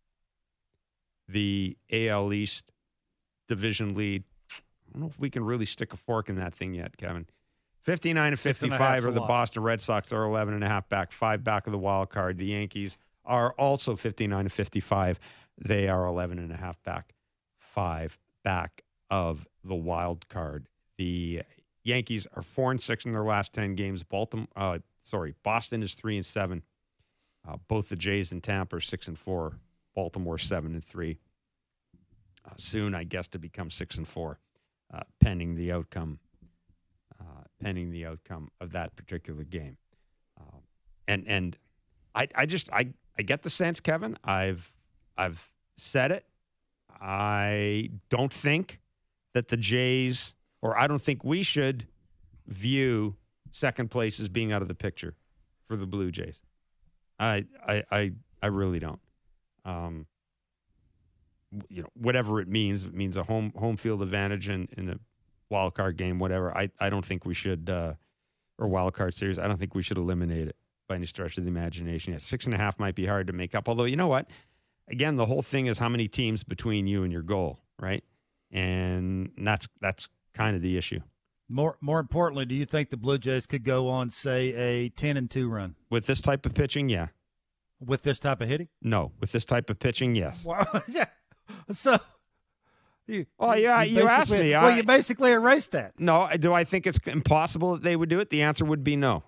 [1.29, 2.72] the AL East
[3.55, 4.25] division lead.
[4.51, 7.27] I don't know if we can really stick a fork in that thing yet, Kevin.
[7.83, 9.29] 59 and Six and 55 half's are the lot.
[9.29, 10.09] Boston Red Sox.
[10.09, 12.39] They're 11 and a half back, five back of the wild card.
[12.39, 15.21] The Yankees are also 59 and 55.
[15.59, 17.15] They are 11 and a half back,
[17.59, 20.67] five back of the wild card.
[20.97, 21.43] The
[21.85, 24.03] Yankees are four and six in their last 10 games.
[24.03, 26.63] Baltimore, uh, sorry, Boston is three and seven.
[27.47, 29.59] Uh, both the Jays and Tampa are six and four.
[29.95, 31.19] Baltimore seven and three.
[32.45, 34.39] Uh, soon, I guess, to become six and four,
[34.93, 36.19] uh, pending the outcome
[37.21, 39.77] uh, pending the outcome of that particular game.
[40.41, 40.61] Um,
[41.07, 41.57] and and
[42.15, 44.17] I I just I I get the sense, Kevin.
[44.25, 44.73] I've
[45.17, 46.25] I've said it.
[47.01, 48.81] I don't think
[49.35, 51.87] that the Jays, or I don't think we should
[52.47, 53.17] view
[53.51, 55.15] second place as being out of the picture
[55.69, 56.41] for the Blue Jays.
[57.19, 59.01] I I I, I really don't.
[59.65, 60.07] Um,
[61.69, 64.97] you know, whatever it means, it means a home home field advantage in, in a
[65.51, 66.57] wild card game, whatever.
[66.57, 67.95] I, I don't think we should, uh,
[68.59, 69.39] or wild card series.
[69.39, 70.57] I don't think we should eliminate it
[70.89, 72.13] by any stretch of the imagination.
[72.13, 73.69] Yeah, six and a half might be hard to make up.
[73.69, 74.29] Although you know what,
[74.89, 78.05] again, the whole thing is how many teams between you and your goal, right?
[78.51, 81.01] And that's that's kind of the issue.
[81.49, 85.17] More more importantly, do you think the Blue Jays could go on, say, a ten
[85.17, 87.09] and two run With this type of pitching, yeah.
[87.81, 88.69] with this type of hitting?
[88.81, 89.13] No.
[89.21, 90.45] With this type of pitching, yes.
[90.45, 90.67] Wow.
[90.89, 91.07] yeah.
[91.75, 91.99] So.
[93.09, 94.53] You, oh, Well, yeah, you asked basically- me.
[94.53, 95.99] Well, I- you basically erased that.
[95.99, 96.29] No.
[96.39, 98.31] Do I think it's impossible that they would do it?
[98.31, 99.25] The answer would be no.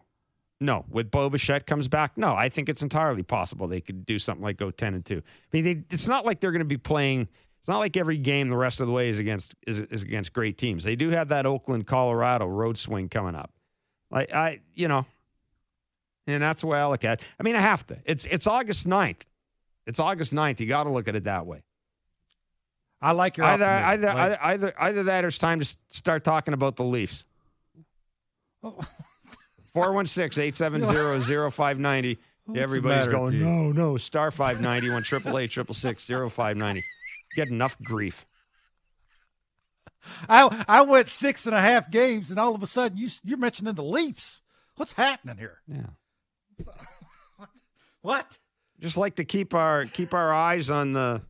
[0.60, 0.84] No.
[0.88, 2.34] With Bo Bichette comes back, no.
[2.34, 5.18] I think it's entirely possible they could do something like go ten and two.
[5.26, 7.28] I mean, they, it's not like they're going to be playing.
[7.58, 10.32] It's not like every game the rest of the way is against is, is against
[10.32, 10.84] great teams.
[10.84, 13.50] They do have that Oakland, Colorado road swing coming up.
[14.10, 15.04] Like I, you know,
[16.28, 17.20] and that's the way I look at.
[17.20, 17.26] it.
[17.40, 17.96] I mean, I have to.
[18.04, 19.22] It's it's August 9th.
[19.86, 20.60] It's August 9th.
[20.60, 21.62] You got to look at it that way.
[23.04, 23.90] I like your Either optimism.
[23.90, 27.24] either, Like- either either either that or it's time to start talking about the Leafs.
[29.74, 32.18] 416-870-0590.
[32.56, 36.84] Everybody's going, no, no, star 590, 1 888 0590.
[37.34, 38.26] Get enough grief.
[40.28, 43.38] I I went six and a half games, and all of a sudden you you're
[43.38, 44.42] mentioning the Leafs.
[44.76, 45.60] What's happening here?
[45.66, 45.86] Yeah.
[48.02, 48.38] What?
[48.80, 51.22] Just like to keep our keep our eyes on the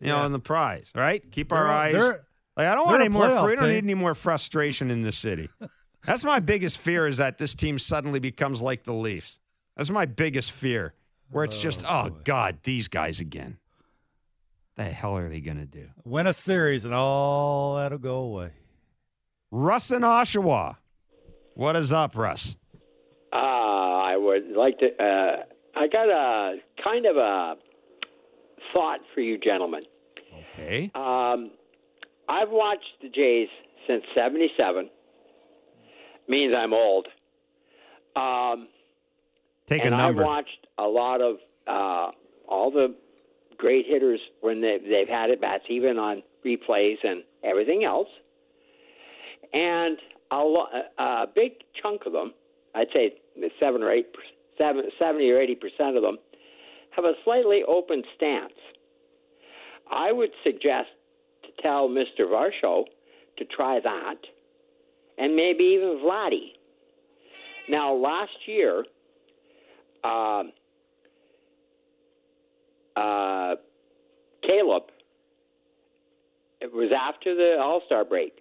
[0.00, 0.22] you know, Yeah.
[0.24, 1.22] on the prize, right?
[1.30, 3.26] Keep our They're- eyes they're- Like I don't want they're any more.
[3.26, 5.48] playoff We don't need any more frustration in this city.
[6.06, 9.38] That's my biggest fear is that this team suddenly becomes like the Leafs.
[9.76, 10.94] That's my biggest fear,
[11.30, 13.58] where it's just, oh God, these guys again.
[14.76, 15.88] The hell are they going to do?
[16.04, 18.50] Win a series, and all that'll go away.
[19.50, 20.76] Russ in Oshawa.
[21.54, 22.56] What is up, Russ?
[23.32, 24.86] Uh, I would like to.
[24.86, 25.42] Uh,
[25.76, 27.54] I got a kind of a
[28.72, 29.82] thought for you gentlemen.
[30.54, 30.90] Okay.
[30.94, 31.50] Um,
[32.28, 33.48] I've watched the Jays
[33.86, 34.88] since '77.
[36.28, 37.08] Means I'm old.
[38.16, 38.68] Um,
[39.66, 40.22] Take and a number.
[40.22, 41.36] I've watched a lot of
[41.66, 42.10] uh,
[42.48, 42.94] all the
[43.56, 48.08] great hitters when they, they've had at bats, even on replays and everything else.
[49.52, 49.98] And
[50.30, 52.32] a, lo- a big chunk of them,
[52.74, 53.14] I'd say
[53.58, 54.06] seven or eight,
[54.56, 56.18] seven, 70 or eighty percent of them,
[56.90, 58.52] have a slightly open stance.
[59.90, 60.88] I would suggest
[61.42, 62.20] to tell Mr.
[62.20, 62.84] Varsho
[63.38, 64.16] to try that,
[65.18, 66.52] and maybe even Vladdy.
[67.68, 68.84] Now, last year,
[70.04, 70.52] um,
[72.96, 73.54] uh,
[74.42, 74.84] Caleb,
[76.60, 78.32] it was after the All Star break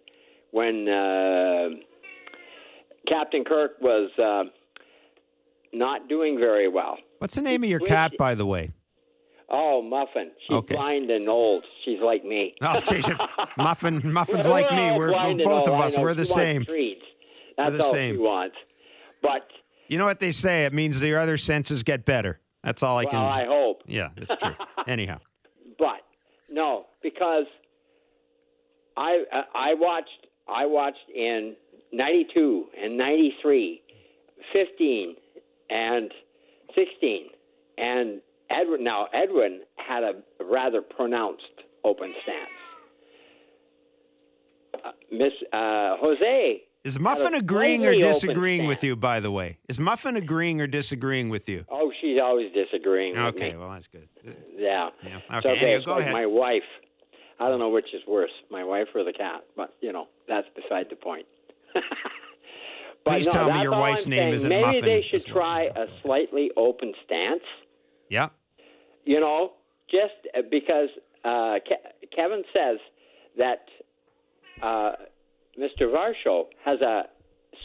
[0.52, 1.70] when uh,
[3.08, 4.44] Captain Kirk was uh,
[5.74, 6.98] not doing very well.
[7.20, 8.72] What's the name of your cat, by the way?
[9.52, 10.32] Oh, Muffin.
[10.48, 10.76] She's Okay.
[10.76, 11.64] blind and old.
[11.84, 12.54] She's like me.
[12.62, 13.06] Oh, geez,
[13.58, 14.92] Muffin, Muffin's like me.
[14.98, 15.98] We're, we're both of us.
[15.98, 16.66] We're the She same.
[16.66, 17.02] Treats.
[17.58, 18.16] That's the all same.
[18.16, 18.56] she wants.
[19.22, 19.48] But
[19.88, 20.66] You know what they say?
[20.66, 22.40] It means your other senses get better.
[22.64, 23.42] That's all I can well, can.
[23.42, 23.82] I hope.
[23.88, 24.54] Yeah, that's true.
[24.88, 25.20] Anyhow,
[25.78, 26.02] But
[26.50, 27.46] no, because
[28.98, 31.56] I uh, I watched I watched in
[31.94, 33.82] '92 and '93,
[34.54, 35.16] 15
[35.70, 36.12] and
[36.76, 37.28] 16,
[37.78, 38.84] and Edwin.
[38.84, 41.44] Now Edwin had a rather pronounced
[41.84, 42.50] open stance.
[44.86, 46.62] Uh, Miss uh, Jose.
[46.84, 48.96] is Muffin agreeing or disagreeing with you?
[48.96, 51.66] By the way, is Muffin agreeing or disagreeing with you?
[51.70, 54.08] Oh, she's always disagreeing with Okay, well that's good.
[54.56, 54.90] Yeah.
[55.04, 55.18] Yeah.
[55.18, 55.38] Okay.
[55.38, 55.50] okay.
[55.60, 56.14] Anyway, it's go like ahead.
[56.14, 56.64] My wife.
[57.42, 60.48] I don't know which is worse, my wife or the cat, but you know that's
[60.56, 61.26] beside the point.
[61.74, 61.84] but
[63.06, 64.34] Please no, tell me your wife's I'm name saying.
[64.34, 64.86] isn't Maybe Muffin.
[64.86, 67.44] they should try a slightly open stance.
[68.10, 68.30] Yeah.
[69.06, 69.54] You know,
[69.90, 70.90] just uh, because
[71.24, 72.78] uh, Ke- Kevin says
[73.38, 73.66] that
[74.62, 74.92] uh,
[75.60, 75.84] Mr.
[75.84, 77.04] Varsho has a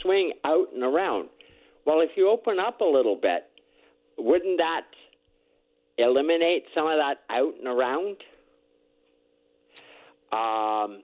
[0.03, 1.29] swing out and around.
[1.87, 3.45] Well, if you open up a little bit,
[4.17, 4.87] wouldn't that
[5.99, 8.17] eliminate some of that out and around?
[10.33, 11.03] Um,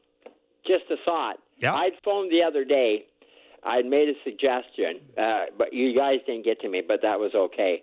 [0.67, 1.37] just a thought.
[1.59, 1.75] Yeah.
[1.75, 3.05] I'd phoned the other day.
[3.63, 7.33] I'd made a suggestion, uh, but you guys didn't get to me, but that was
[7.35, 7.83] okay.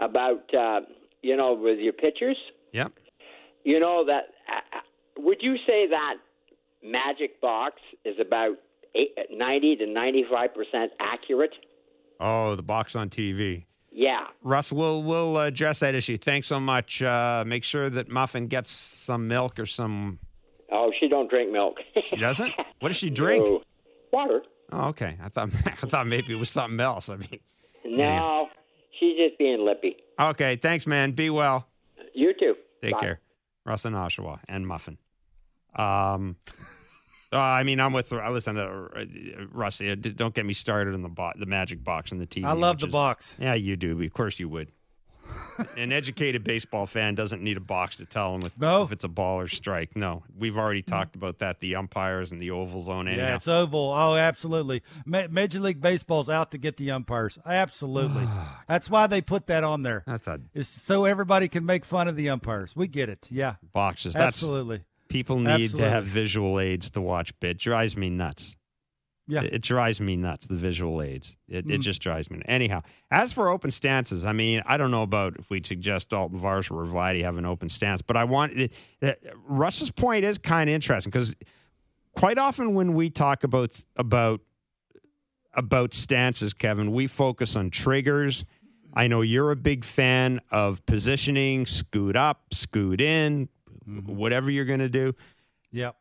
[0.00, 0.80] About uh,
[1.22, 2.36] you know with your pitchers,
[2.72, 2.92] Yep.
[3.64, 4.24] you know that.
[4.48, 4.80] Uh,
[5.18, 6.14] would you say that
[6.82, 8.56] magic box is about
[8.94, 11.54] eight, 90 to ninety five percent accurate?
[12.20, 13.64] Oh, the box on TV.
[13.92, 14.26] Yeah.
[14.42, 16.16] Russ, we'll we'll uh, address that issue.
[16.18, 17.02] Thanks so much.
[17.02, 20.18] Uh, make sure that Muffin gets some milk or some.
[20.70, 21.78] Oh, she don't drink milk.
[22.04, 22.52] She doesn't.
[22.80, 23.44] What does she drink?
[23.44, 23.62] No.
[24.12, 24.42] Water.
[24.70, 25.16] Oh, okay.
[25.20, 27.08] I thought I thought maybe it was something else.
[27.08, 27.40] I mean,
[27.84, 28.48] No,
[29.00, 29.96] she's just being lippy.
[30.18, 30.56] Okay.
[30.56, 31.12] Thanks, man.
[31.12, 31.66] Be well.
[32.14, 32.54] You too.
[32.82, 33.00] Take Bye.
[33.00, 33.20] care.
[33.64, 34.98] Russ and Oshawa and Muffin.
[35.76, 36.36] Um,
[37.30, 38.10] Uh, I mean, I'm with.
[38.10, 39.04] I listen to uh,
[39.52, 39.90] Rusty.
[39.90, 42.46] uh, Don't get me started on the bo- the magic box and the TV.
[42.46, 43.36] I love the is- box.
[43.38, 44.00] Yeah, you do.
[44.02, 44.72] Of course, you would.
[45.76, 48.84] An educated baseball fan doesn't need a box to tell him if, No.
[48.84, 49.96] if it's a ball or strike.
[49.96, 51.60] No, we've already talked about that.
[51.60, 53.08] The umpires and the oval zone.
[53.08, 53.26] Anyhow.
[53.26, 53.92] Yeah, it's oval.
[53.92, 54.82] Oh, absolutely.
[55.04, 57.38] Ma- Major League Baseball's out to get the umpires.
[57.44, 58.26] Absolutely.
[58.68, 60.04] That's why they put that on there.
[60.06, 62.76] That's a Is so everybody can make fun of the umpires.
[62.76, 63.26] We get it.
[63.30, 64.14] Yeah, boxes.
[64.14, 64.82] That's absolutely.
[65.08, 65.80] people need Absolutely.
[65.80, 67.32] to have visual aids to watch.
[67.40, 68.56] It drives me nuts.
[69.30, 69.42] Yeah.
[69.42, 70.46] It, it drives me nuts.
[70.46, 71.36] The visual aids.
[71.48, 71.80] It, it Mm.
[71.80, 72.38] just drives me.
[72.38, 72.46] Nuts.
[72.48, 76.40] Anyhow, as for open stances, I mean, I don't know about if we suggest Dalton
[76.40, 78.72] Varsho or Vladdy have an open stance, but I want it,
[79.02, 81.36] it, Russ's point is kind of interesting because
[82.16, 84.40] quite often when we talk about about
[85.54, 88.44] about stances, Kevin, we focus on triggers.
[88.94, 93.48] I know you're a big fan of positioning, scoot up, scoot in,
[94.06, 95.14] whatever you're going to do.
[95.72, 95.96] Yep.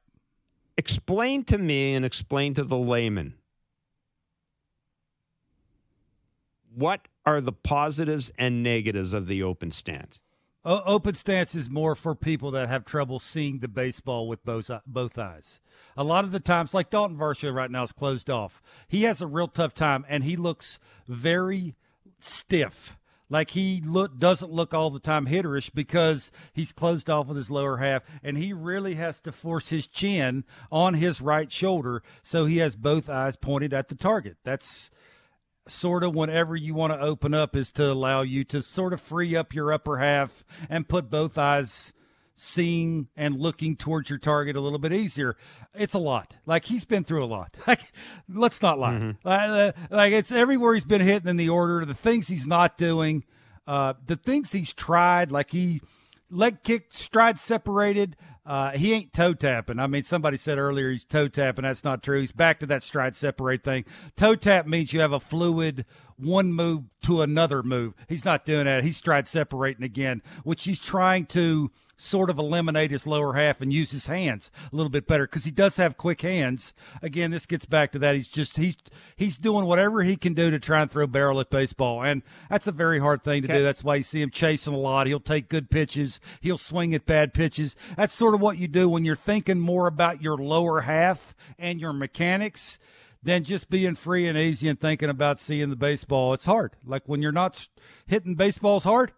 [0.77, 3.33] Explain to me and explain to the layman
[6.73, 10.19] what are the positives and negatives of the open stance?
[10.63, 14.69] O- open stance is more for people that have trouble seeing the baseball with both
[14.85, 15.59] both eyes.
[15.95, 18.61] A lot of the times, like Dalton Varsho right now is closed off.
[18.87, 21.75] He has a real tough time, and he looks very
[22.19, 22.96] stiff.
[23.29, 27.49] Like he look doesn't look all the time hitterish because he's closed off with his
[27.49, 32.45] lower half, and he really has to force his chin on his right shoulder so
[32.45, 34.37] he has both eyes pointed at the target.
[34.43, 34.89] That's
[35.67, 39.01] sort of whenever you want to open up is to allow you to sort of
[39.01, 41.91] free up your upper half and put both eyes
[42.37, 45.35] seeing and looking towards your target a little bit easier.
[45.73, 46.37] It's a lot.
[46.45, 47.57] Like he's been through a lot.
[47.67, 47.91] Like
[48.29, 49.15] let's not lie.
[49.25, 53.25] Uh, like it's everywhere he's been hitting in the order, the things he's not doing,
[53.65, 55.81] uh, the things he's tried, like he
[56.29, 58.15] leg kick, stride separated.
[58.45, 59.79] Uh, he ain't toe tapping.
[59.79, 61.63] I mean, somebody said earlier he's toe tapping.
[61.63, 62.21] That's not true.
[62.21, 63.83] He's back to that stride separate thing.
[64.15, 65.85] Toe tap means you have a fluid
[66.15, 67.93] one move to another move.
[68.07, 68.85] He's not doing that.
[68.85, 73.73] He's stride separating again, which he's trying to sort of eliminate his lower half and
[73.73, 76.73] use his hands a little bit better because he does have quick hands.
[77.01, 78.15] Again, this gets back to that.
[78.15, 78.75] He's just he's
[79.15, 82.67] he's doing whatever he can do to try and throw barrel at baseball, and that's
[82.67, 83.63] a very hard thing to do.
[83.63, 85.07] That's why you see him chasing a lot.
[85.07, 86.19] He'll take good pitches.
[86.39, 87.75] He'll swing at bad pitches.
[87.97, 91.81] That's sort of what you do when you're thinking more about your lower half and
[91.81, 92.77] your mechanics
[93.23, 96.33] than just being free and easy and thinking about seeing the baseball.
[96.33, 96.75] It's hard.
[96.85, 97.67] Like when you're not
[98.05, 99.11] hitting baseballs hard,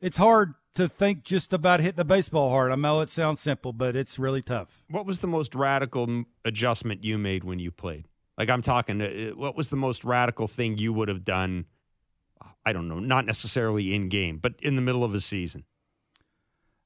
[0.00, 2.72] it's hard to think just about hitting the baseball hard.
[2.72, 4.84] I know it sounds simple, but it's really tough.
[4.90, 8.06] What was the most radical adjustment you made when you played?
[8.36, 11.66] Like I'm talking, uh, what was the most radical thing you would have done?
[12.66, 15.64] I don't know, not necessarily in game, but in the middle of a season.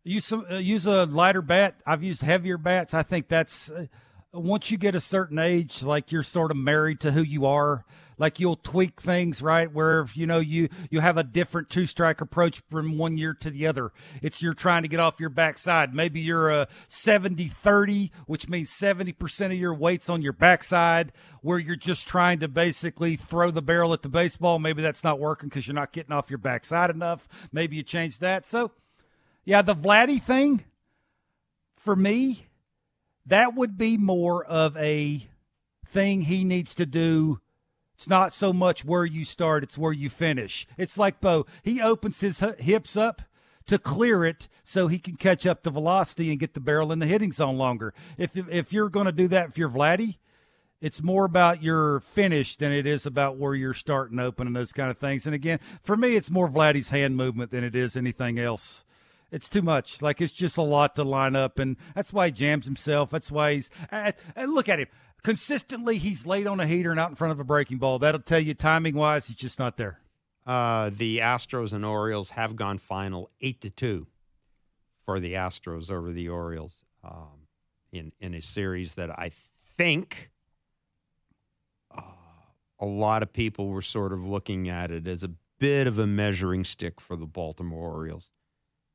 [0.04, 1.80] Use some uh, use a lighter bat.
[1.86, 2.94] I've used heavier bats.
[2.94, 3.86] I think that's uh,
[4.32, 7.84] once you get a certain age, like you're sort of married to who you are.
[8.18, 9.72] Like you'll tweak things, right?
[9.72, 13.50] Where you know you you have a different two strike approach from one year to
[13.50, 13.92] the other.
[14.22, 15.94] It's you're trying to get off your backside.
[15.94, 21.12] Maybe you're a 70-30, which means 70% of your weight's on your backside,
[21.42, 24.58] where you're just trying to basically throw the barrel at the baseball.
[24.58, 27.28] Maybe that's not working because you're not getting off your backside enough.
[27.52, 28.46] Maybe you change that.
[28.46, 28.72] So
[29.44, 30.64] yeah, the Vladdy thing
[31.76, 32.46] for me,
[33.24, 35.26] that would be more of a
[35.86, 37.40] thing he needs to do.
[37.98, 40.68] It's not so much where you start, it's where you finish.
[40.76, 43.22] It's like Bo, he opens his hips up
[43.66, 47.00] to clear it so he can catch up the velocity and get the barrel in
[47.00, 47.92] the hitting zone longer.
[48.16, 50.18] If if you're going to do that if you're Vladdy,
[50.80, 54.72] it's more about your finish than it is about where you're starting open and those
[54.72, 55.26] kind of things.
[55.26, 58.84] And again, for me, it's more Vladdy's hand movement than it is anything else.
[59.32, 60.00] It's too much.
[60.00, 63.10] Like it's just a lot to line up, and that's why he jams himself.
[63.10, 63.70] That's why he's.
[63.90, 64.86] And look at him.
[65.22, 67.98] Consistently, he's late on a heater and out in front of a breaking ball.
[67.98, 70.00] That'll tell you timing wise, he's just not there.
[70.46, 74.06] Uh, the Astros and Orioles have gone final eight to two
[75.04, 77.46] for the Astros over the Orioles um,
[77.92, 79.30] in in a series that I
[79.76, 80.30] think
[81.94, 82.02] uh,
[82.80, 86.06] a lot of people were sort of looking at it as a bit of a
[86.06, 88.30] measuring stick for the Baltimore Orioles.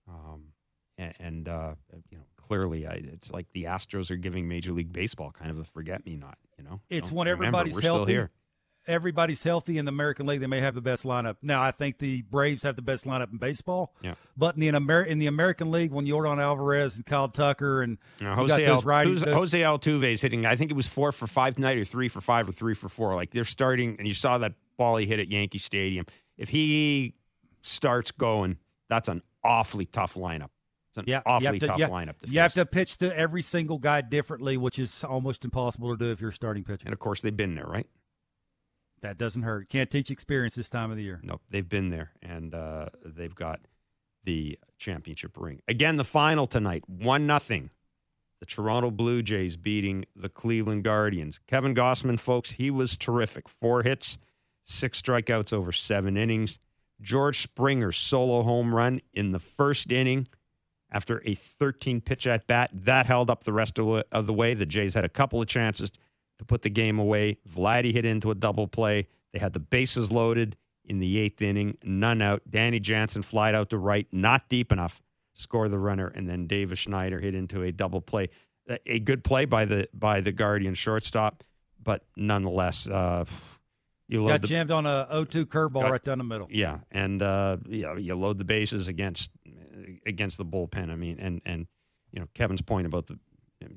[0.07, 0.53] Um,
[0.97, 1.75] and, and uh,
[2.09, 5.59] you know, clearly, I, it's like the Astros are giving Major League Baseball kind of
[5.59, 6.37] a forget me not.
[6.57, 8.03] You know, It's Don't when remember, everybody's we're healthy.
[8.03, 8.31] Still here.
[8.85, 10.41] Everybody's healthy in the American League.
[10.41, 11.37] They may have the best lineup.
[11.41, 13.95] Now, I think the Braves have the best lineup in baseball.
[14.01, 14.15] Yeah.
[14.35, 17.97] But in the Amer- in the American League, when Yordan Alvarez and Kyle Tucker and
[18.21, 20.45] No, you got Jose, Al, righties, those- Jose Altuve is hitting.
[20.45, 22.89] I think it was four for five tonight, or three for five, or three for
[22.89, 23.15] four.
[23.15, 26.05] Like they're starting, and you saw that ball he hit at Yankee Stadium.
[26.37, 27.15] If he
[27.61, 28.57] starts going,
[28.89, 30.49] that's an awfully tough lineup.
[30.93, 32.15] It's an Yeah, awfully you have to, tough you, lineup.
[32.21, 36.11] You have to pitch to every single guy differently, which is almost impossible to do
[36.11, 36.83] if you're starting pitcher.
[36.85, 37.87] And of course, they've been there, right?
[39.01, 39.69] That doesn't hurt.
[39.69, 41.19] Can't teach experience this time of the year.
[41.23, 43.61] Nope, they've been there, and uh, they've got
[44.23, 45.97] the championship ring again.
[45.97, 47.71] The final tonight, one nothing.
[48.39, 51.39] The Toronto Blue Jays beating the Cleveland Guardians.
[51.47, 53.49] Kevin Gausman, folks, he was terrific.
[53.49, 54.17] Four hits,
[54.63, 56.59] six strikeouts over seven innings.
[57.01, 60.27] George Springer solo home run in the first inning
[60.93, 64.53] after a 13 pitch at bat that held up the rest of the way.
[64.53, 65.91] The Jays had a couple of chances
[66.39, 67.37] to put the game away.
[67.53, 69.07] Vladdy hit into a double play.
[69.33, 72.41] They had the bases loaded in the eighth inning, none out.
[72.49, 75.01] Danny Jansen flied out to right, not deep enough,
[75.33, 78.29] score the runner, and then Davis Schneider hit into a double play.
[78.85, 81.43] A- good play by the by the Guardian shortstop,
[81.81, 83.25] but nonetheless, uh,
[84.07, 86.47] you Got the jammed on a 0-2 curveball Got- right down the middle.
[86.51, 89.31] yeah, and uh, yeah, you load the bases against
[90.05, 90.89] against the bullpen.
[90.89, 91.67] I mean, and and
[92.11, 93.19] you know Kevin's point about the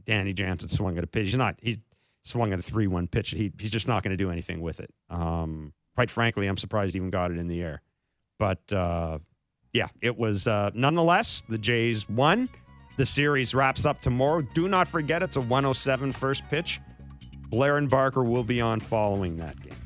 [0.05, 1.27] Danny Jansen swung at a pitch.
[1.27, 1.57] He's not.
[1.63, 1.79] He's
[2.23, 3.31] swung at a three-one pitch.
[3.31, 4.93] He he's just not going to do anything with it.
[5.11, 7.83] Um, quite frankly, I'm surprised he even got it in the air.
[8.39, 9.19] But uh,
[9.73, 12.49] yeah, it was uh, nonetheless the Jays won.
[12.97, 14.41] The series wraps up tomorrow.
[14.41, 16.81] Do not forget it's a 107 first pitch.
[17.51, 19.77] Blair and Barker will be on following that game.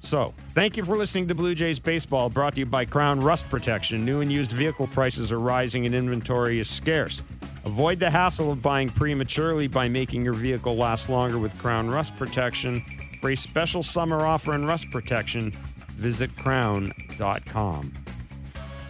[0.00, 3.48] So, thank you for listening to Blue Jays Baseball, brought to you by Krown Rust
[3.48, 4.04] Protection.
[4.04, 7.22] New and used vehicle prices are rising and inventory is scarce.
[7.64, 12.16] Avoid the hassle of buying prematurely by making your vehicle last longer with Krown Rust
[12.16, 12.82] Protection.
[13.20, 15.52] For a special summer offer on rust protection,
[15.96, 17.94] visit krown.com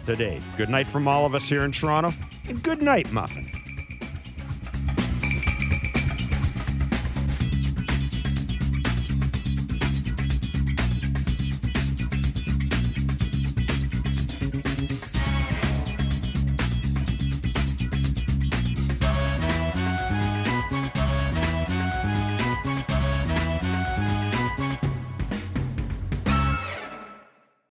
[0.05, 0.39] today.
[0.57, 2.13] Good night from all of us here in Toronto,
[2.47, 3.58] and good night, Muffin.